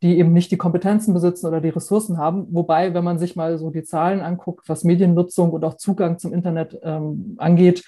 die 0.00 0.18
eben 0.18 0.32
nicht 0.32 0.50
die 0.50 0.56
Kompetenzen 0.56 1.12
besitzen 1.12 1.48
oder 1.48 1.60
die 1.60 1.68
Ressourcen 1.68 2.16
haben. 2.16 2.46
Wobei, 2.50 2.94
wenn 2.94 3.04
man 3.04 3.18
sich 3.18 3.36
mal 3.36 3.58
so 3.58 3.68
die 3.68 3.82
Zahlen 3.82 4.20
anguckt, 4.20 4.70
was 4.70 4.84
Mediennutzung 4.84 5.50
und 5.50 5.62
auch 5.66 5.74
Zugang 5.74 6.18
zum 6.18 6.32
Internet 6.32 6.78
ähm, 6.82 7.34
angeht, 7.36 7.84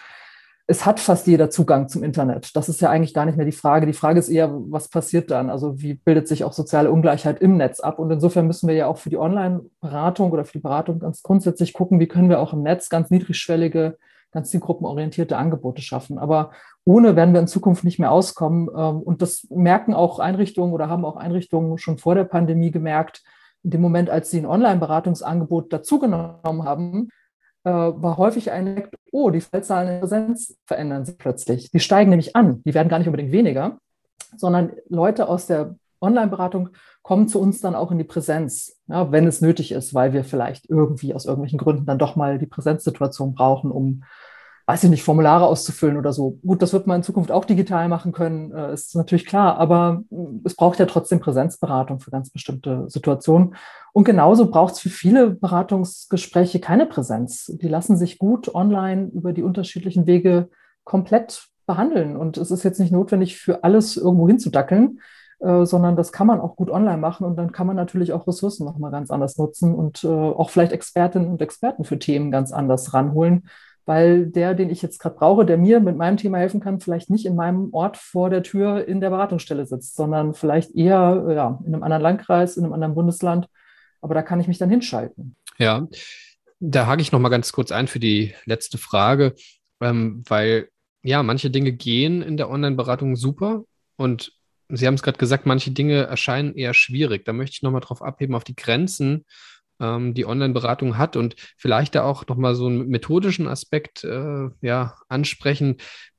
es 0.70 0.87
hat 0.87 1.00
fast 1.00 1.26
jeder 1.26 1.50
Zugang 1.50 1.88
zum 1.88 2.04
Internet. 2.04 2.54
Das 2.54 2.68
ist 2.68 2.80
ja 2.80 2.90
eigentlich 2.90 3.12
gar 3.12 3.26
nicht 3.26 3.37
mehr 3.37 3.44
die 3.44 3.50
Frage. 3.50 3.87
Die 3.87 3.92
Frage 3.92 4.20
ist 4.20 4.28
eher, 4.28 4.52
was 4.52 4.88
passiert 4.88 5.30
dann? 5.33 5.50
Also 5.50 5.80
wie 5.80 5.94
bildet 5.94 6.28
sich 6.28 6.44
auch 6.44 6.52
soziale 6.52 6.92
Ungleichheit 6.92 7.40
im 7.40 7.56
Netz 7.56 7.80
ab? 7.80 7.98
Und 7.98 8.11
insofern 8.12 8.46
müssen 8.46 8.68
wir 8.68 8.76
ja 8.76 8.87
auch 8.87 8.96
für 8.96 9.11
die 9.11 9.18
Online-Beratung 9.18 10.30
oder 10.30 10.44
für 10.44 10.52
die 10.52 10.62
Beratung 10.62 11.00
ganz 11.00 11.24
grundsätzlich 11.24 11.72
gucken, 11.72 11.98
wie 11.98 12.06
können 12.06 12.28
wir 12.28 12.38
auch 12.38 12.52
im 12.52 12.62
Netz 12.62 12.88
ganz 12.88 13.11
niedrigschwellige, 13.11 13.98
ganz 14.30 14.50
zielgruppenorientierte 14.50 15.37
Angebote 15.37 15.83
schaffen. 15.83 16.18
Aber 16.18 16.52
ohne 16.85 17.16
werden 17.16 17.35
wir 17.35 17.40
in 17.40 17.48
Zukunft 17.48 17.83
nicht 17.83 17.98
mehr 17.98 18.12
auskommen. 18.12 18.68
Ähm, 18.68 19.00
und 19.00 19.22
das 19.22 19.48
merken 19.50 19.92
auch 19.92 20.20
Einrichtungen 20.20 20.72
oder 20.72 20.88
haben 20.88 21.04
auch 21.04 21.16
Einrichtungen 21.16 21.78
schon 21.78 21.98
vor 21.98 22.14
der 22.14 22.24
Pandemie 22.24 22.70
gemerkt. 22.70 23.24
In 23.64 23.70
dem 23.70 23.80
Moment, 23.80 24.09
als 24.09 24.30
sie 24.30 24.38
ein 24.38 24.46
Online-Beratungsangebot 24.46 25.72
dazugenommen 25.72 26.64
haben, 26.64 27.09
war 27.64 28.16
häufig 28.16 28.51
ein 28.51 28.88
oh, 29.12 29.31
die 29.31 29.40
Fallzahlen 29.40 29.94
in 29.94 30.01
Präsenz 30.01 30.57
verändern 30.66 31.05
sich 31.05 31.18
plötzlich. 31.18 31.70
Die 31.70 31.81
steigen 31.81 32.11
nämlich 32.11 32.37
an. 32.37 32.62
Die 32.64 32.75
werden 32.75 32.88
gar 32.88 32.99
nicht 32.99 33.09
unbedingt 33.09 33.33
weniger, 33.33 33.79
sondern 34.37 34.73
Leute 34.88 35.29
aus 35.29 35.46
der 35.46 35.77
Online-Beratung 36.01 36.70
kommen 37.03 37.29
zu 37.29 37.40
uns 37.40 37.61
dann 37.61 37.75
auch 37.75 37.90
in 37.90 37.99
die 37.99 38.05
Präsenz, 38.05 38.79
ja, 38.87 39.12
wenn 39.12 39.27
es 39.27 39.40
nötig 39.40 39.73
ist, 39.73 39.94
weil 39.94 40.12
wir 40.12 40.25
vielleicht 40.25 40.68
irgendwie 40.68 41.14
aus 41.14 41.27
irgendwelchen 41.27 41.59
Gründen 41.59 41.87
dann 41.87 41.99
doch 41.99 42.16
mal 42.16 42.38
die 42.38 42.46
Präsenzsituation 42.46 43.35
brauchen, 43.35 43.70
um 43.70 44.05
weiß 44.70 44.85
ich 44.85 44.90
nicht, 44.90 45.02
Formulare 45.02 45.46
auszufüllen 45.46 45.96
oder 45.96 46.12
so. 46.12 46.38
Gut, 46.46 46.62
das 46.62 46.72
wird 46.72 46.87
man 46.87 46.98
in 46.98 47.02
Zukunft 47.02 47.33
auch 47.33 47.44
digital 47.44 47.88
machen 47.88 48.12
können, 48.12 48.52
äh, 48.52 48.72
ist 48.72 48.94
natürlich 48.94 49.26
klar, 49.26 49.59
aber 49.59 50.04
mm, 50.11 50.42
es 50.44 50.54
braucht 50.54 50.78
ja 50.78 50.87
trotzdem 50.87 51.18
Präsenzberatung 51.18 51.98
für 51.98 52.12
ganz 52.12 52.30
bestimmte 52.30 52.85
Situationen. 52.87 53.56
Und 53.92 54.04
genauso 54.04 54.48
braucht 54.48 54.74
es 54.74 54.80
für 54.80 54.88
viele 54.88 55.30
Beratungsgespräche 55.30 56.61
keine 56.61 56.87
Präsenz. 56.87 57.46
Die 57.46 57.66
lassen 57.66 57.96
sich 57.96 58.18
gut 58.18 58.54
online 58.54 59.11
über 59.12 59.33
die 59.33 59.42
unterschiedlichen 59.42 60.06
Wege 60.06 60.50
komplett 60.85 61.48
behandeln. 61.66 62.16
Und 62.16 62.37
es 62.37 62.52
ist 62.52 62.62
jetzt 62.62 62.78
nicht 62.78 62.92
notwendig, 62.92 63.38
für 63.38 63.64
alles 63.64 63.96
irgendwo 63.96 64.28
hinzudackeln, 64.28 65.00
äh, 65.40 65.64
sondern 65.64 65.96
das 65.96 66.12
kann 66.12 66.28
man 66.28 66.40
auch 66.40 66.54
gut 66.54 66.70
online 66.70 66.98
machen 66.98 67.26
und 67.26 67.35
dann 67.35 67.50
kann 67.50 67.66
man 67.66 67.74
natürlich 67.74 68.12
auch 68.12 68.28
Ressourcen 68.28 68.66
nochmal 68.66 68.92
ganz 68.92 69.11
anders 69.11 69.37
nutzen 69.37 69.74
und 69.74 70.04
äh, 70.04 70.06
auch 70.06 70.50
vielleicht 70.50 70.70
Expertinnen 70.70 71.28
und 71.28 71.42
Experten 71.42 71.83
für 71.83 71.98
Themen 71.98 72.30
ganz 72.30 72.52
anders 72.52 72.94
ranholen 72.94 73.48
weil 73.90 74.26
der, 74.26 74.55
den 74.55 74.70
ich 74.70 74.83
jetzt 74.83 75.00
gerade 75.00 75.16
brauche, 75.16 75.44
der 75.44 75.59
mir 75.59 75.81
mit 75.81 75.96
meinem 75.96 76.16
Thema 76.16 76.38
helfen 76.38 76.61
kann, 76.61 76.79
vielleicht 76.79 77.11
nicht 77.11 77.26
in 77.26 77.35
meinem 77.35 77.70
Ort 77.72 77.96
vor 77.96 78.31
der 78.31 78.44
Tür 78.44 78.87
in 78.87 79.00
der 79.00 79.11
Beratungsstelle 79.11 79.66
sitzt, 79.66 79.96
sondern 79.96 80.33
vielleicht 80.33 80.76
eher 80.76 81.26
ja, 81.35 81.59
in 81.66 81.74
einem 81.74 81.83
anderen 81.83 82.03
Landkreis, 82.05 82.57
in 82.57 82.62
einem 82.62 82.72
anderen 82.72 82.94
Bundesland. 82.94 83.48
Aber 84.00 84.14
da 84.14 84.22
kann 84.22 84.38
ich 84.38 84.46
mich 84.46 84.59
dann 84.59 84.70
hinschalten. 84.70 85.35
Ja, 85.59 85.88
da 86.61 86.87
hake 86.87 87.03
ich 87.03 87.11
noch 87.11 87.18
mal 87.18 87.31
ganz 87.31 87.50
kurz 87.50 87.72
ein 87.72 87.88
für 87.88 87.98
die 87.98 88.33
letzte 88.44 88.79
Frage, 88.79 89.35
ähm, 89.81 90.22
weil 90.29 90.68
ja, 91.03 91.24
manche 91.24 91.50
Dinge 91.50 91.72
gehen 91.72 92.22
in 92.22 92.37
der 92.37 92.48
Online-Beratung 92.48 93.16
super 93.16 93.64
und 93.96 94.31
Sie 94.72 94.87
haben 94.87 94.94
es 94.94 95.03
gerade 95.03 95.18
gesagt, 95.18 95.46
manche 95.46 95.72
Dinge 95.72 96.05
erscheinen 96.05 96.55
eher 96.55 96.74
schwierig. 96.74 97.24
Da 97.24 97.33
möchte 97.33 97.55
ich 97.55 97.62
noch 97.62 97.72
mal 97.72 97.81
drauf 97.81 98.03
abheben, 98.03 98.37
auf 98.37 98.44
die 98.44 98.55
Grenzen 98.55 99.26
ähm, 99.80 100.14
die 100.14 100.26
Online-Beratung 100.26 100.98
hat 100.98 101.16
und 101.16 101.34
vielleicht 101.56 101.94
da 101.94 102.04
auch 102.04 102.26
nochmal 102.26 102.54
so 102.54 102.66
einen 102.66 102.88
methodischen 102.88 103.48
Aspekt 103.48 104.04
äh, 104.04 104.48
ja, 104.60 104.96
ansprechen, 105.08 105.76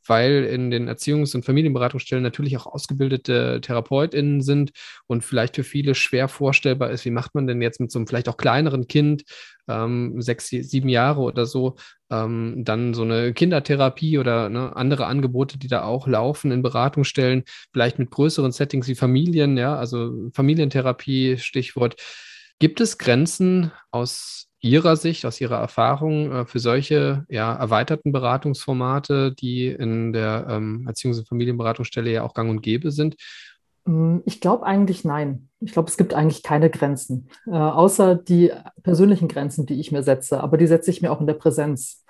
weil 0.08 0.44
in 0.46 0.72
den 0.72 0.90
Erziehungs- 0.90 1.36
und 1.36 1.46
Familienberatungsstellen 1.46 2.24
natürlich 2.24 2.58
auch 2.58 2.66
ausgebildete 2.66 3.62
TherapeutInnen 3.62 4.42
sind 4.42 4.72
und 5.08 5.24
vielleicht 5.24 5.56
für 5.56 5.64
viele 5.64 5.96
schwer 5.96 6.28
vorstellbar 6.28 6.90
ist, 6.92 7.06
wie 7.06 7.12
macht 7.12 7.36
man 7.36 7.48
denn 7.48 7.62
jetzt 7.62 7.80
mit 7.80 7.92
so 7.92 8.00
einem 8.00 8.08
vielleicht 8.08 8.28
auch 8.28 8.38
kleineren 8.38 8.88
Kind, 8.88 9.24
ähm, 9.68 10.22
sechs, 10.22 10.48
sieben 10.50 10.90
Jahre 10.90 11.22
oder 11.22 11.46
so, 11.46 11.76
ähm, 12.10 12.64
dann 12.66 12.94
so 12.94 13.04
eine 13.04 13.34
Kindertherapie 13.34 14.18
oder 14.18 14.50
ne, 14.50 14.76
andere 14.76 15.06
Angebote, 15.06 15.58
die 15.58 15.68
da 15.68 15.84
auch 15.84 16.08
laufen 16.08 16.52
in 16.52 16.62
Beratungsstellen, 16.62 17.44
vielleicht 17.72 18.00
mit 18.00 18.10
größeren 18.10 18.52
Settings 18.52 18.88
wie 18.88 18.96
Familien, 18.96 19.58
ja, 19.58 19.76
also 19.76 20.30
Familientherapie, 20.34 21.38
Stichwort. 21.38 21.96
Gibt 22.62 22.80
es 22.80 23.00
Grenzen 23.00 23.72
aus 23.90 24.46
Ihrer 24.60 24.96
Sicht, 24.96 25.26
aus 25.26 25.42
Ihrer 25.42 25.58
Erfahrung 25.58 26.32
äh, 26.32 26.46
für 26.46 26.60
solche 26.60 27.26
ja, 27.28 27.56
erweiterten 27.56 28.12
Beratungsformate, 28.12 29.32
die 29.32 29.66
in 29.66 30.14
der 30.14 30.46
ähm, 30.48 30.88
Erziehungs- 30.88 31.18
und 31.18 31.28
Familienberatungsstelle 31.28 32.12
ja 32.12 32.22
auch 32.22 32.36
gang 32.36 32.52
und 32.52 32.62
gäbe 32.62 32.92
sind? 32.92 33.16
Mm, 33.86 34.18
ich 34.26 34.42
glaube 34.42 34.64
eigentlich 34.64 35.04
nein. 35.04 35.50
Ich 35.60 35.72
glaube, 35.72 35.90
es 35.90 35.98
gibt 35.98 36.14
eigentlich 36.14 36.44
keine 36.44 36.70
Grenzen, 36.70 37.30
äh, 37.48 37.56
außer 37.56 38.14
die 38.14 38.52
persönlichen 38.84 39.28
Grenzen, 39.28 39.66
die 39.66 39.80
ich 39.80 39.92
mir 39.92 40.04
setze. 40.04 40.40
Aber 40.40 40.58
die 40.58 40.68
setze 40.68 40.92
ich 40.92 41.02
mir 41.02 41.12
auch 41.12 41.20
in 41.20 41.26
der 41.26 41.34
Präsenz. 41.34 42.06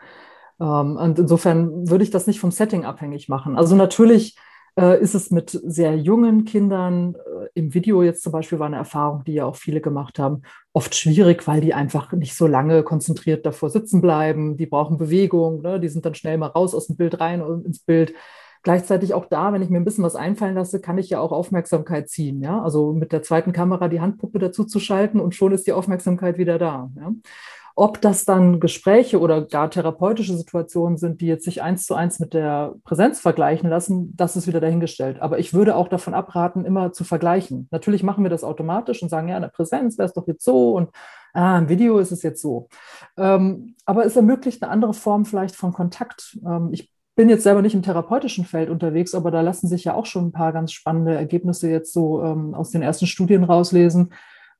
Ähm, 0.59 0.97
und 0.97 1.17
insofern 1.17 1.89
würde 1.89 2.03
ich 2.03 2.11
das 2.11 2.27
nicht 2.27 2.41
vom 2.41 2.51
Setting 2.51 2.83
abhängig 2.83 3.29
machen. 3.29 3.55
Also 3.55 3.77
natürlich 3.77 4.35
ist 4.75 5.15
es 5.15 5.31
mit 5.31 5.49
sehr 5.49 5.97
jungen 5.97 6.45
Kindern, 6.45 7.15
äh, 7.15 7.47
im 7.53 7.73
Video 7.73 8.03
jetzt 8.03 8.23
zum 8.23 8.31
Beispiel 8.31 8.59
war 8.59 8.67
eine 8.67 8.77
Erfahrung, 8.77 9.23
die 9.25 9.33
ja 9.33 9.45
auch 9.45 9.55
viele 9.55 9.81
gemacht 9.81 10.17
haben, 10.17 10.43
oft 10.73 10.95
schwierig, 10.95 11.45
weil 11.47 11.61
die 11.61 11.73
einfach 11.73 12.11
nicht 12.13 12.35
so 12.35 12.47
lange 12.47 12.83
konzentriert 12.83 13.45
davor 13.45 13.69
sitzen 13.69 14.01
bleiben. 14.01 14.57
Die 14.57 14.65
brauchen 14.65 14.97
Bewegung, 14.97 15.61
ne? 15.61 15.79
die 15.79 15.89
sind 15.89 16.05
dann 16.05 16.15
schnell 16.15 16.37
mal 16.37 16.47
raus 16.47 16.73
aus 16.73 16.87
dem 16.87 16.95
Bild 16.95 17.19
rein 17.19 17.41
und 17.41 17.65
ins 17.65 17.79
Bild. 17.79 18.13
Gleichzeitig 18.63 19.13
auch 19.15 19.25
da, 19.25 19.51
wenn 19.53 19.63
ich 19.63 19.69
mir 19.69 19.79
ein 19.79 19.85
bisschen 19.85 20.03
was 20.03 20.15
einfallen 20.15 20.55
lasse, 20.55 20.79
kann 20.79 20.99
ich 20.99 21.09
ja 21.09 21.19
auch 21.19 21.31
Aufmerksamkeit 21.31 22.09
ziehen. 22.09 22.41
Ja? 22.41 22.61
Also 22.61 22.93
mit 22.93 23.11
der 23.11 23.23
zweiten 23.23 23.53
Kamera 23.53 23.87
die 23.87 24.01
Handpuppe 24.01 24.37
dazu 24.39 24.63
zu 24.65 24.79
schalten 24.79 25.19
und 25.19 25.33
schon 25.35 25.51
ist 25.51 25.65
die 25.65 25.73
Aufmerksamkeit 25.73 26.37
wieder 26.37 26.59
da. 26.59 26.91
Ja? 26.95 27.11
Ob 27.75 28.01
das 28.01 28.25
dann 28.25 28.59
Gespräche 28.59 29.19
oder 29.19 29.41
gar 29.41 29.69
therapeutische 29.69 30.35
Situationen 30.35 30.97
sind, 30.97 31.21
die 31.21 31.27
jetzt 31.27 31.45
sich 31.45 31.61
eins 31.61 31.85
zu 31.85 31.95
eins 31.95 32.19
mit 32.19 32.33
der 32.33 32.75
Präsenz 32.83 33.19
vergleichen 33.19 33.69
lassen, 33.69 34.15
das 34.15 34.35
ist 34.35 34.47
wieder 34.47 34.59
dahingestellt. 34.59 35.21
Aber 35.21 35.39
ich 35.39 35.53
würde 35.53 35.75
auch 35.75 35.87
davon 35.87 36.13
abraten, 36.13 36.65
immer 36.65 36.91
zu 36.91 37.03
vergleichen. 37.03 37.67
Natürlich 37.71 38.03
machen 38.03 38.23
wir 38.23 38.29
das 38.29 38.43
automatisch 38.43 39.01
und 39.01 39.09
sagen, 39.09 39.29
ja, 39.29 39.35
in 39.35 39.41
der 39.41 39.49
Präsenz 39.49 39.97
wäre 39.97 40.07
es 40.07 40.13
doch 40.13 40.27
jetzt 40.27 40.43
so 40.43 40.73
und 40.73 40.89
ah, 41.33 41.57
im 41.57 41.69
Video 41.69 41.99
ist 41.99 42.11
es 42.11 42.23
jetzt 42.23 42.41
so. 42.41 42.67
Ähm, 43.17 43.75
aber 43.85 44.05
es 44.05 44.15
ermöglicht 44.15 44.61
eine 44.63 44.71
andere 44.71 44.93
Form 44.93 45.25
vielleicht 45.25 45.55
von 45.55 45.73
Kontakt. 45.73 46.37
Ähm, 46.45 46.69
ich 46.71 46.91
bin 47.15 47.29
jetzt 47.29 47.43
selber 47.43 47.61
nicht 47.61 47.75
im 47.75 47.83
therapeutischen 47.83 48.45
Feld 48.45 48.69
unterwegs, 48.69 49.13
aber 49.13 49.31
da 49.31 49.41
lassen 49.41 49.67
sich 49.67 49.83
ja 49.83 49.93
auch 49.93 50.05
schon 50.05 50.27
ein 50.27 50.31
paar 50.31 50.53
ganz 50.53 50.71
spannende 50.71 51.13
Ergebnisse 51.13 51.69
jetzt 51.69 51.93
so 51.93 52.23
ähm, 52.23 52.53
aus 52.53 52.71
den 52.71 52.81
ersten 52.81 53.07
Studien 53.07 53.43
rauslesen 53.43 54.11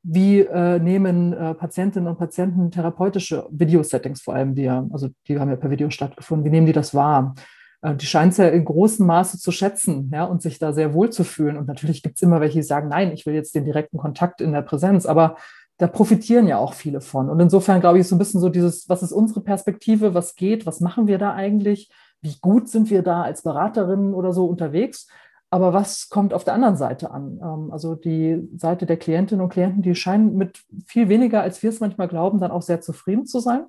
wie 0.03 0.39
äh, 0.39 0.79
nehmen 0.79 1.33
äh, 1.33 1.53
Patientinnen 1.53 2.09
und 2.09 2.17
Patienten 2.17 2.71
therapeutische 2.71 3.47
Videosettings 3.51 4.21
vor 4.21 4.33
allem, 4.33 4.55
die 4.55 4.63
ja, 4.63 4.85
also 4.91 5.09
die 5.27 5.39
haben 5.39 5.49
ja 5.49 5.55
per 5.55 5.69
Video 5.69 5.89
stattgefunden, 5.89 6.45
wie 6.45 6.49
nehmen 6.49 6.65
die 6.65 6.73
das 6.73 6.95
wahr? 6.95 7.35
Äh, 7.81 7.95
die 7.95 8.05
scheinen 8.05 8.31
es 8.31 8.37
ja 8.37 8.47
in 8.47 8.65
großem 8.65 9.05
Maße 9.05 9.37
zu 9.37 9.51
schätzen 9.51 10.09
ja, 10.13 10.23
und 10.23 10.41
sich 10.41 10.59
da 10.59 10.73
sehr 10.73 10.93
wohl 10.93 11.11
zu 11.11 11.23
fühlen. 11.23 11.57
Und 11.57 11.67
natürlich 11.67 12.01
gibt 12.01 12.15
es 12.15 12.21
immer 12.21 12.41
welche, 12.41 12.59
die 12.59 12.63
sagen, 12.63 12.89
nein, 12.89 13.11
ich 13.11 13.25
will 13.25 13.33
jetzt 13.33 13.53
den 13.53 13.65
direkten 13.65 13.97
Kontakt 13.97 14.41
in 14.41 14.53
der 14.53 14.61
Präsenz, 14.61 15.05
aber 15.05 15.35
da 15.77 15.87
profitieren 15.87 16.47
ja 16.47 16.57
auch 16.57 16.73
viele 16.73 17.01
von. 17.01 17.29
Und 17.29 17.39
insofern 17.39 17.81
glaube 17.81 17.99
ich, 17.99 18.07
so 18.07 18.15
ein 18.15 18.19
bisschen 18.19 18.41
so 18.41 18.49
dieses, 18.49 18.87
was 18.87 19.01
ist 19.01 19.11
unsere 19.11 19.41
Perspektive, 19.41 20.13
was 20.13 20.35
geht, 20.35 20.65
was 20.65 20.79
machen 20.79 21.07
wir 21.07 21.17
da 21.17 21.33
eigentlich, 21.33 21.91
wie 22.21 22.37
gut 22.39 22.69
sind 22.69 22.91
wir 22.91 23.01
da 23.01 23.23
als 23.23 23.41
Beraterinnen 23.41 24.13
oder 24.13 24.31
so 24.31 24.45
unterwegs? 24.45 25.07
Aber 25.53 25.73
was 25.73 26.09
kommt 26.09 26.33
auf 26.33 26.45
der 26.45 26.53
anderen 26.53 26.77
Seite 26.77 27.11
an? 27.11 27.39
Ähm, 27.43 27.71
also 27.71 27.93
die 27.93 28.49
Seite 28.55 28.85
der 28.85 28.97
Klientinnen 28.97 29.43
und 29.43 29.49
Klienten, 29.49 29.81
die 29.81 29.93
scheinen 29.95 30.35
mit 30.35 30.63
viel 30.87 31.09
weniger, 31.09 31.41
als 31.41 31.61
wir 31.61 31.69
es 31.69 31.81
manchmal 31.81 32.07
glauben, 32.07 32.39
dann 32.39 32.51
auch 32.51 32.61
sehr 32.61 32.81
zufrieden 32.81 33.25
zu 33.25 33.39
sein. 33.39 33.65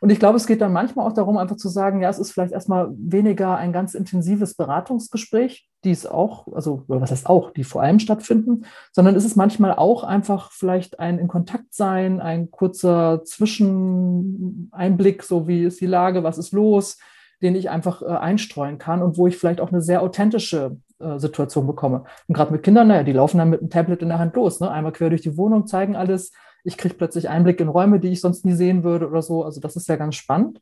Und 0.00 0.10
ich 0.10 0.18
glaube, 0.18 0.36
es 0.36 0.46
geht 0.46 0.60
dann 0.60 0.72
manchmal 0.72 1.06
auch 1.06 1.14
darum, 1.14 1.36
einfach 1.36 1.56
zu 1.56 1.68
sagen, 1.68 2.02
ja, 2.02 2.08
es 2.10 2.18
ist 2.18 2.30
vielleicht 2.30 2.52
erstmal 2.52 2.90
weniger 2.96 3.56
ein 3.56 3.72
ganz 3.72 3.94
intensives 3.94 4.54
Beratungsgespräch, 4.54 5.68
die 5.84 5.90
es 5.90 6.06
auch, 6.06 6.46
also 6.52 6.84
was 6.86 7.10
heißt 7.10 7.26
auch, 7.26 7.50
die 7.50 7.64
vor 7.64 7.82
allem 7.82 7.98
stattfinden, 7.98 8.66
sondern 8.92 9.16
ist 9.16 9.24
es 9.24 9.36
manchmal 9.36 9.74
auch 9.74 10.04
einfach 10.04 10.52
vielleicht 10.52 11.00
ein 11.00 11.18
in 11.18 11.28
Kontakt 11.28 11.72
sein, 11.74 12.20
ein 12.20 12.50
kurzer 12.50 13.24
Zwischeneinblick, 13.24 15.22
so 15.22 15.48
wie 15.48 15.64
ist 15.64 15.80
die 15.80 15.86
Lage, 15.86 16.22
was 16.22 16.38
ist 16.38 16.52
los, 16.52 16.98
den 17.42 17.54
ich 17.54 17.70
einfach 17.70 18.02
äh, 18.02 18.06
einstreuen 18.06 18.78
kann 18.78 19.02
und 19.02 19.16
wo 19.16 19.26
ich 19.26 19.38
vielleicht 19.38 19.60
auch 19.60 19.72
eine 19.72 19.82
sehr 19.82 20.02
authentische 20.02 20.76
Situation 21.18 21.66
bekomme. 21.66 22.04
Und 22.26 22.34
gerade 22.34 22.52
mit 22.52 22.62
Kindern, 22.62 22.88
naja, 22.88 23.02
die 23.02 23.12
laufen 23.12 23.38
dann 23.38 23.50
mit 23.50 23.60
einem 23.60 23.70
Tablet 23.70 24.02
in 24.02 24.08
der 24.08 24.18
Hand 24.18 24.34
los, 24.36 24.60
ne? 24.60 24.70
einmal 24.70 24.92
quer 24.92 25.10
durch 25.10 25.22
die 25.22 25.36
Wohnung, 25.36 25.66
zeigen 25.66 25.96
alles. 25.96 26.32
Ich 26.64 26.76
kriege 26.76 26.94
plötzlich 26.94 27.28
Einblick 27.28 27.60
in 27.60 27.68
Räume, 27.68 28.00
die 28.00 28.08
ich 28.08 28.20
sonst 28.20 28.44
nie 28.44 28.54
sehen 28.54 28.82
würde 28.82 29.08
oder 29.08 29.22
so. 29.22 29.44
Also 29.44 29.60
das 29.60 29.76
ist 29.76 29.88
ja 29.88 29.96
ganz 29.96 30.16
spannend. 30.16 30.60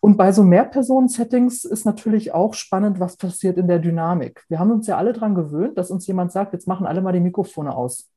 Und 0.00 0.16
bei 0.16 0.32
so 0.32 0.42
Mehrpersonen-Settings 0.42 1.64
ist 1.64 1.84
natürlich 1.84 2.32
auch 2.32 2.54
spannend, 2.54 3.00
was 3.00 3.16
passiert 3.16 3.58
in 3.58 3.68
der 3.68 3.78
Dynamik. 3.78 4.44
Wir 4.48 4.58
haben 4.58 4.70
uns 4.70 4.86
ja 4.86 4.96
alle 4.96 5.12
daran 5.12 5.34
gewöhnt, 5.34 5.76
dass 5.76 5.90
uns 5.90 6.06
jemand 6.06 6.32
sagt, 6.32 6.54
jetzt 6.54 6.66
machen 6.66 6.86
alle 6.86 7.02
mal 7.02 7.12
die 7.12 7.20
Mikrofone 7.20 7.74
aus. 7.74 8.10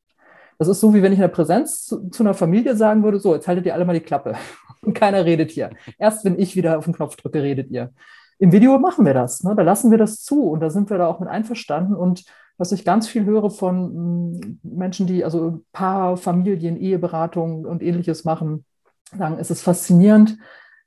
Das 0.57 0.67
ist 0.67 0.79
so, 0.79 0.93
wie 0.93 1.01
wenn 1.01 1.11
ich 1.11 1.19
in 1.19 1.23
der 1.23 1.27
Präsenz 1.27 1.83
zu, 1.83 2.09
zu, 2.09 2.23
einer 2.23 2.33
Familie 2.33 2.75
sagen 2.75 3.03
würde, 3.03 3.19
so, 3.19 3.33
jetzt 3.33 3.47
haltet 3.47 3.65
ihr 3.65 3.73
alle 3.73 3.85
mal 3.85 3.93
die 3.93 3.99
Klappe 3.99 4.35
und 4.81 4.93
keiner 4.93 5.25
redet 5.25 5.51
hier. 5.51 5.71
Erst 5.97 6.23
wenn 6.23 6.39
ich 6.39 6.55
wieder 6.55 6.77
auf 6.77 6.85
den 6.85 6.93
Knopf 6.93 7.17
drücke, 7.17 7.43
redet 7.43 7.69
ihr. 7.69 7.91
Im 8.43 8.51
Video 8.51 8.77
machen 8.77 9.05
wir 9.05 9.13
das, 9.13 9.41
ne? 9.45 9.55
da 9.55 9.63
lassen 9.63 9.89
wir 9.89 9.97
das 9.97 10.21
zu 10.21 10.49
und 10.49 10.59
da 10.59 10.69
sind 10.69 10.89
wir 10.89 10.97
da 10.97 11.07
auch 11.07 11.21
mit 11.21 11.29
einverstanden. 11.29 11.95
Und 11.95 12.25
was 12.57 12.73
ich 12.73 12.83
ganz 12.83 13.07
viel 13.07 13.23
höre 13.23 13.49
von 13.49 14.33
mm, 14.33 14.59
Menschen, 14.63 15.07
die 15.07 15.23
also 15.23 15.61
Paar, 15.71 16.17
Familien, 16.17 16.75
Eheberatung 16.75 17.63
und 17.63 17.81
ähnliches 17.81 18.25
machen, 18.25 18.65
sagen, 19.17 19.37
es 19.39 19.49
ist 19.49 19.61
faszinierend, 19.61 20.37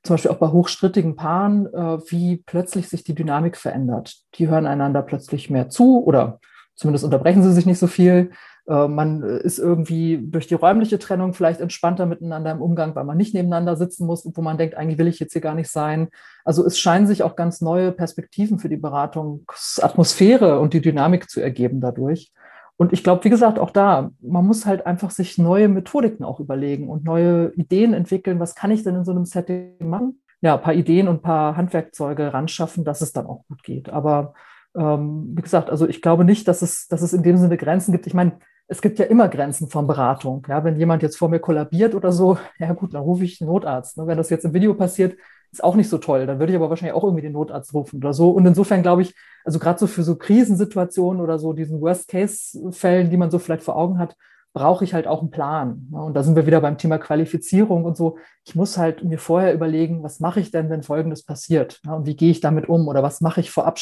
zum 0.03 0.13
Beispiel 0.13 0.29
auch 0.29 0.37
bei 0.37 0.49
hochstrittigen 0.49 1.15
Paaren, 1.15 1.65
äh, 1.73 1.97
wie 2.11 2.43
plötzlich 2.45 2.89
sich 2.89 3.03
die 3.03 3.15
Dynamik 3.15 3.57
verändert. 3.57 4.17
Die 4.35 4.47
hören 4.47 4.67
einander 4.67 5.01
plötzlich 5.01 5.49
mehr 5.49 5.67
zu 5.67 6.03
oder 6.05 6.39
zumindest 6.75 7.05
unterbrechen 7.05 7.41
sie 7.41 7.53
sich 7.53 7.65
nicht 7.65 7.79
so 7.79 7.87
viel. 7.87 8.33
Äh, 8.67 8.87
man 8.87 9.23
ist 9.23 9.59
irgendwie 9.59 10.19
durch 10.21 10.47
die 10.47 10.55
räumliche 10.55 10.99
Trennung 10.99 11.33
vielleicht 11.33 11.61
entspannter 11.61 12.05
miteinander 12.05 12.51
im 12.51 12.61
Umgang, 12.61 12.95
weil 12.95 13.05
man 13.05 13.17
nicht 13.17 13.33
nebeneinander 13.33 13.75
sitzen 13.75 14.05
muss, 14.05 14.29
wo 14.33 14.41
man 14.41 14.57
denkt, 14.57 14.75
eigentlich 14.75 14.97
will 14.97 15.07
ich 15.07 15.19
jetzt 15.19 15.33
hier 15.33 15.41
gar 15.41 15.55
nicht 15.55 15.69
sein. 15.69 16.09
Also 16.43 16.65
es 16.65 16.77
scheinen 16.79 17.07
sich 17.07 17.23
auch 17.23 17.35
ganz 17.35 17.61
neue 17.61 17.91
Perspektiven 17.91 18.59
für 18.59 18.69
die 18.69 18.77
Beratungsatmosphäre 18.77 20.59
und 20.59 20.73
die 20.73 20.81
Dynamik 20.81 21.29
zu 21.29 21.41
ergeben 21.41 21.81
dadurch. 21.81 22.31
Und 22.75 22.93
ich 22.93 23.03
glaube, 23.03 23.23
wie 23.23 23.29
gesagt, 23.29 23.57
auch 23.57 23.71
da, 23.71 24.11
man 24.21 24.45
muss 24.45 24.67
halt 24.67 24.85
einfach 24.85 25.09
sich 25.09 25.39
neue 25.39 25.67
Methodiken 25.67 26.23
auch 26.23 26.39
überlegen 26.39 26.89
und 26.89 27.03
neue 27.03 27.51
Ideen 27.55 27.93
entwickeln. 27.93 28.39
Was 28.39 28.53
kann 28.53 28.69
ich 28.69 28.83
denn 28.83 28.95
in 28.95 29.03
so 29.03 29.11
einem 29.11 29.25
Setting 29.25 29.73
machen? 29.79 30.21
Ja, 30.41 30.55
ein 30.55 30.61
paar 30.61 30.75
Ideen 30.75 31.07
und 31.07 31.15
ein 31.15 31.21
paar 31.23 31.57
Handwerkzeuge 31.57 32.33
ranschaffen, 32.33 32.83
dass 32.83 33.01
es 33.01 33.13
dann 33.13 33.25
auch 33.25 33.43
gut 33.47 33.63
geht. 33.63 33.89
Aber 33.89 34.35
ähm, 34.77 35.33
wie 35.35 35.41
gesagt, 35.41 35.71
also 35.71 35.87
ich 35.87 36.03
glaube 36.03 36.23
nicht, 36.23 36.47
dass 36.47 36.61
es, 36.61 36.87
dass 36.87 37.01
es 37.01 37.13
in 37.13 37.23
dem 37.23 37.37
Sinne 37.37 37.57
Grenzen 37.57 37.91
gibt. 37.91 38.05
Ich 38.05 38.13
meine, 38.13 38.33
es 38.67 38.81
gibt 38.81 38.99
ja 38.99 39.05
immer 39.05 39.29
Grenzen 39.29 39.69
von 39.69 39.87
Beratung. 39.87 40.45
Ja, 40.47 40.63
wenn 40.63 40.77
jemand 40.77 41.01
jetzt 41.01 41.17
vor 41.17 41.29
mir 41.29 41.39
kollabiert 41.39 41.95
oder 41.95 42.11
so, 42.11 42.37
ja 42.59 42.73
gut, 42.73 42.93
dann 42.93 43.01
rufe 43.01 43.23
ich 43.23 43.39
den 43.39 43.47
Notarzt. 43.47 43.97
Ne? 43.97 44.07
Wenn 44.07 44.17
das 44.17 44.29
jetzt 44.29 44.45
im 44.45 44.53
Video 44.53 44.73
passiert, 44.73 45.17
ist 45.51 45.63
auch 45.63 45.75
nicht 45.75 45.89
so 45.89 45.97
toll. 45.97 46.25
Dann 46.25 46.39
würde 46.39 46.51
ich 46.51 46.57
aber 46.57 46.69
wahrscheinlich 46.69 46.95
auch 46.95 47.03
irgendwie 47.03 47.21
den 47.21 47.31
Notarzt 47.31 47.73
rufen 47.73 47.97
oder 47.97 48.13
so. 48.13 48.31
Und 48.31 48.45
insofern 48.45 48.81
glaube 48.81 49.01
ich, 49.01 49.15
also 49.45 49.59
gerade 49.59 49.79
so 49.79 49.87
für 49.87 50.03
so 50.03 50.17
Krisensituationen 50.17 51.21
oder 51.21 51.39
so 51.39 51.53
diesen 51.53 51.79
Worst-Case-Fällen, 51.79 53.09
die 53.09 53.17
man 53.17 53.31
so 53.31 53.39
vielleicht 53.39 53.63
vor 53.63 53.77
Augen 53.77 53.97
hat, 53.97 54.15
brauche 54.57 54.83
ich 54.83 54.95
halt 54.95 55.05
auch 55.05 55.21
einen 55.21 55.29
Plan. 55.29 55.87
Und 55.91 56.15
da 56.15 56.23
sind 56.23 56.35
wir 56.35 56.47
wieder 56.47 56.61
beim 56.61 56.79
Thema 56.79 56.97
Qualifizierung 56.97 57.85
und 57.85 57.95
so. 57.95 58.17
Ich 58.43 58.55
muss 58.55 58.75
halt 58.75 59.03
mir 59.03 59.19
vorher 59.19 59.53
überlegen, 59.53 60.01
was 60.01 60.19
mache 60.19 60.39
ich 60.39 60.49
denn, 60.49 60.71
wenn 60.71 60.81
Folgendes 60.81 61.21
passiert? 61.21 61.79
Und 61.87 62.07
wie 62.07 62.15
gehe 62.15 62.31
ich 62.31 62.39
damit 62.39 62.67
um? 62.67 62.87
Oder 62.87 63.03
was 63.03 63.21
mache 63.21 63.39
ich 63.39 63.51
vorab, 63.51 63.77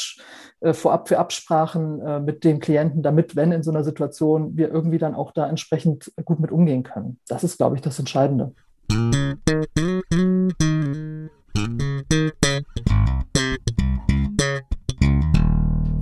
äh, 0.60 0.74
vorab 0.74 1.08
für 1.08 1.18
Absprachen 1.18 2.00
äh, 2.02 2.20
mit 2.20 2.44
dem 2.44 2.60
Klienten, 2.60 3.02
damit, 3.02 3.36
wenn 3.36 3.52
in 3.52 3.62
so 3.62 3.70
einer 3.70 3.84
Situation 3.84 4.54
wir 4.58 4.70
irgendwie 4.70 4.98
dann 4.98 5.14
auch 5.14 5.32
da 5.32 5.48
entsprechend 5.48 6.12
gut 6.26 6.40
mit 6.40 6.52
umgehen 6.52 6.82
können? 6.82 7.20
Das 7.26 7.42
ist, 7.42 7.56
glaube 7.56 7.76
ich, 7.76 7.80
das 7.80 7.98
Entscheidende. 7.98 8.52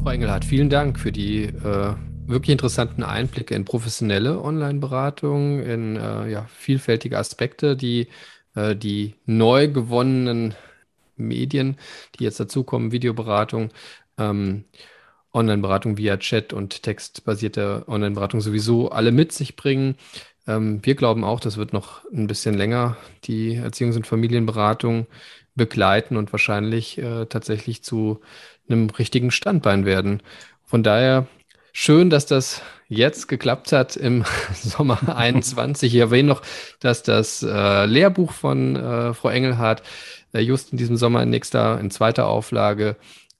Frau 0.03 0.11
Engelhardt, 0.11 0.45
vielen 0.45 0.69
Dank 0.69 0.99
für 0.99 1.13
die 1.13 1.45
äh 1.45 1.95
wirklich 2.27 2.53
interessanten 2.53 3.03
Einblicke 3.03 3.55
in 3.55 3.65
professionelle 3.65 4.41
Online-Beratung, 4.43 5.61
in 5.61 5.97
äh, 5.97 6.31
ja, 6.31 6.47
vielfältige 6.47 7.19
Aspekte, 7.19 7.77
die 7.77 8.09
äh, 8.55 8.77
die 8.77 9.15
neu 9.27 9.69
gewonnenen 9.69 10.55
Medien, 11.17 11.77
die 12.19 12.25
jetzt 12.25 12.41
dazukommen, 12.41 12.93
Videoberatung, 12.93 13.71
ähm, 14.19 14.65
Online-Beratung 15.33 15.97
via 15.97 16.17
Chat 16.17 16.53
und 16.53 16.83
textbasierte 16.83 17.85
Online-Beratung 17.89 18.41
sowieso 18.41 18.91
alle 18.91 19.13
mit 19.13 19.33
sich 19.33 19.57
bringen. 19.57 19.97
Ähm, 20.47 20.81
wir 20.85 20.95
glauben 20.95 21.25
auch, 21.25 21.41
das 21.41 21.57
wird 21.57 21.73
noch 21.73 22.05
ein 22.13 22.27
bisschen 22.27 22.55
länger 22.55 22.97
die 23.25 23.57
Erziehungs- 23.59 23.97
und 23.97 24.07
Familienberatung 24.07 25.07
begleiten 25.57 26.17
und 26.17 26.33
wahrscheinlich 26.33 26.99
äh, 26.99 27.27
tatsächlich 27.27 27.83
zu 27.83 28.21
einem 28.69 28.91
richtigen 28.91 29.31
Standbein 29.31 29.85
werden. 29.85 30.23
Von 30.65 30.83
daher 30.83 31.27
Schön, 31.77 32.09
dass 32.09 32.25
das 32.25 32.63
jetzt 32.89 33.27
geklappt 33.27 33.73
hat 33.73 33.97
im 33.97 34.25
Sommer 34.55 35.17
21. 35.17 35.93
Ich 35.93 36.01
erwähne 36.01 36.29
noch, 36.29 36.43
dass 36.79 37.03
das 37.03 37.43
äh, 37.43 37.87
Lehrbuch 37.87 38.31
von 38.31 38.77
äh, 38.77 39.13
Frau 39.13 39.29
Engelhardt 39.29 39.83
äh, 40.33 40.39
just 40.39 40.71
in 40.71 40.79
diesem 40.79 40.97
Sommer 40.97 41.25
in 41.25 41.31
nächster, 41.31 41.81
in 41.81 41.91
zweiter 41.91 42.29
Auflage 42.29 42.95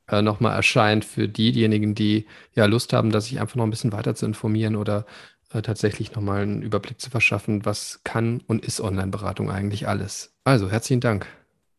äh, 0.09 0.21
nochmal 0.21 0.57
erscheint 0.57 1.05
für 1.05 1.29
diejenigen, 1.29 1.95
die 1.95 2.27
ja 2.57 2.67
Lust 2.67 2.93
haben, 2.93 3.13
da 3.13 3.21
sich 3.21 3.41
einfach 3.41 3.55
noch 3.55 3.65
ein 3.65 3.71
bisschen 3.71 3.93
weiter 3.93 4.17
zu 4.17 4.27
informieren 4.27 4.75
oder 4.75 5.07
äh, 5.53 5.63
tatsächlich 5.63 6.13
nochmal 6.13 6.43
einen 6.43 6.63
Überblick 6.63 7.01
zu 7.01 7.11
verschaffen, 7.11 7.65
was 7.65 8.01
kann 8.03 8.43
und 8.49 8.65
ist 8.65 8.81
Online-Beratung 8.81 9.49
eigentlich 9.49 9.87
alles. 9.87 10.35
Also 10.43 10.69
herzlichen 10.69 11.01
Dank. 11.01 11.29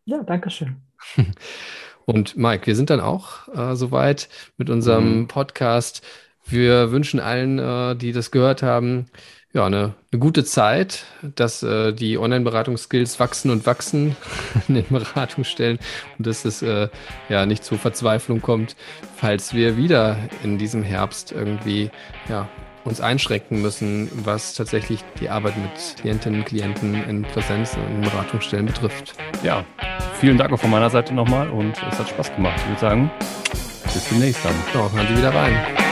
Ja, 0.06 0.24
danke 0.24 0.50
schön. 0.50 0.78
Und 2.06 2.38
Mike, 2.38 2.68
wir 2.68 2.76
sind 2.76 2.92
dann 2.92 3.00
auch 3.00 3.48
äh, 3.48 3.76
soweit 3.76 4.30
mit 4.58 4.70
unserem 4.70 5.22
mhm. 5.22 5.28
Podcast 5.28 6.04
wir 6.46 6.92
wünschen 6.92 7.20
allen, 7.20 7.60
äh, 7.60 7.96
die 7.96 8.12
das 8.12 8.32
gehört 8.32 8.64
haben, 8.64 9.08
ja, 9.56 9.66
eine, 9.66 9.94
eine 10.12 10.20
gute 10.20 10.44
Zeit, 10.44 11.06
dass 11.22 11.64
äh, 11.64 11.94
die 11.94 12.18
Online-Beratungsskills 12.18 13.22
wachsen 13.22 13.52
und 13.52 13.66
wachsen 13.66 14.18
in 14.68 14.76
den 14.76 14.86
Beratungsstellen 14.90 15.80
und 16.18 16.28
dass 16.28 16.44
es 16.44 16.62
äh, 16.62 16.90
ja 17.30 17.46
nicht 17.46 17.64
zur 17.64 17.78
Verzweiflung 17.78 18.42
kommt, 18.42 18.76
falls 19.16 19.54
wir 19.54 19.78
wieder 19.78 20.18
in 20.44 20.58
diesem 20.58 20.84
Herbst 20.84 21.32
irgendwie 21.32 21.90
ja, 22.28 22.50
uns 22.84 23.00
einschränken 23.00 23.62
müssen, 23.62 24.12
was 24.26 24.56
tatsächlich 24.56 25.00
die 25.22 25.30
Arbeit 25.30 25.58
mit 25.58 26.02
Klientinnen 26.02 26.42
und 26.42 26.46
Klienten 26.46 26.94
in 27.06 27.22
Präsenz 27.24 27.78
und 27.78 27.96
in 27.96 28.02
Beratungsstellen 28.02 28.66
betrifft. 28.66 29.14
Ja, 29.42 29.64
vielen 30.20 30.38
Dank 30.38 30.52
auch 30.52 30.60
von 30.60 30.70
meiner 30.70 30.90
Seite 30.90 31.14
nochmal 31.14 31.50
und 31.50 31.82
es 31.90 31.98
hat 31.98 32.10
Spaß 32.10 32.36
gemacht. 32.36 32.60
Ich 32.60 32.68
würde 32.68 32.82
sagen, 32.82 33.12
bis 33.86 34.10
demnächst 34.10 34.44
dann. 34.44 34.56
So, 34.74 34.92
hören 34.92 35.08
Sie 35.08 35.18
wieder 35.18 35.34
rein. 35.34 35.85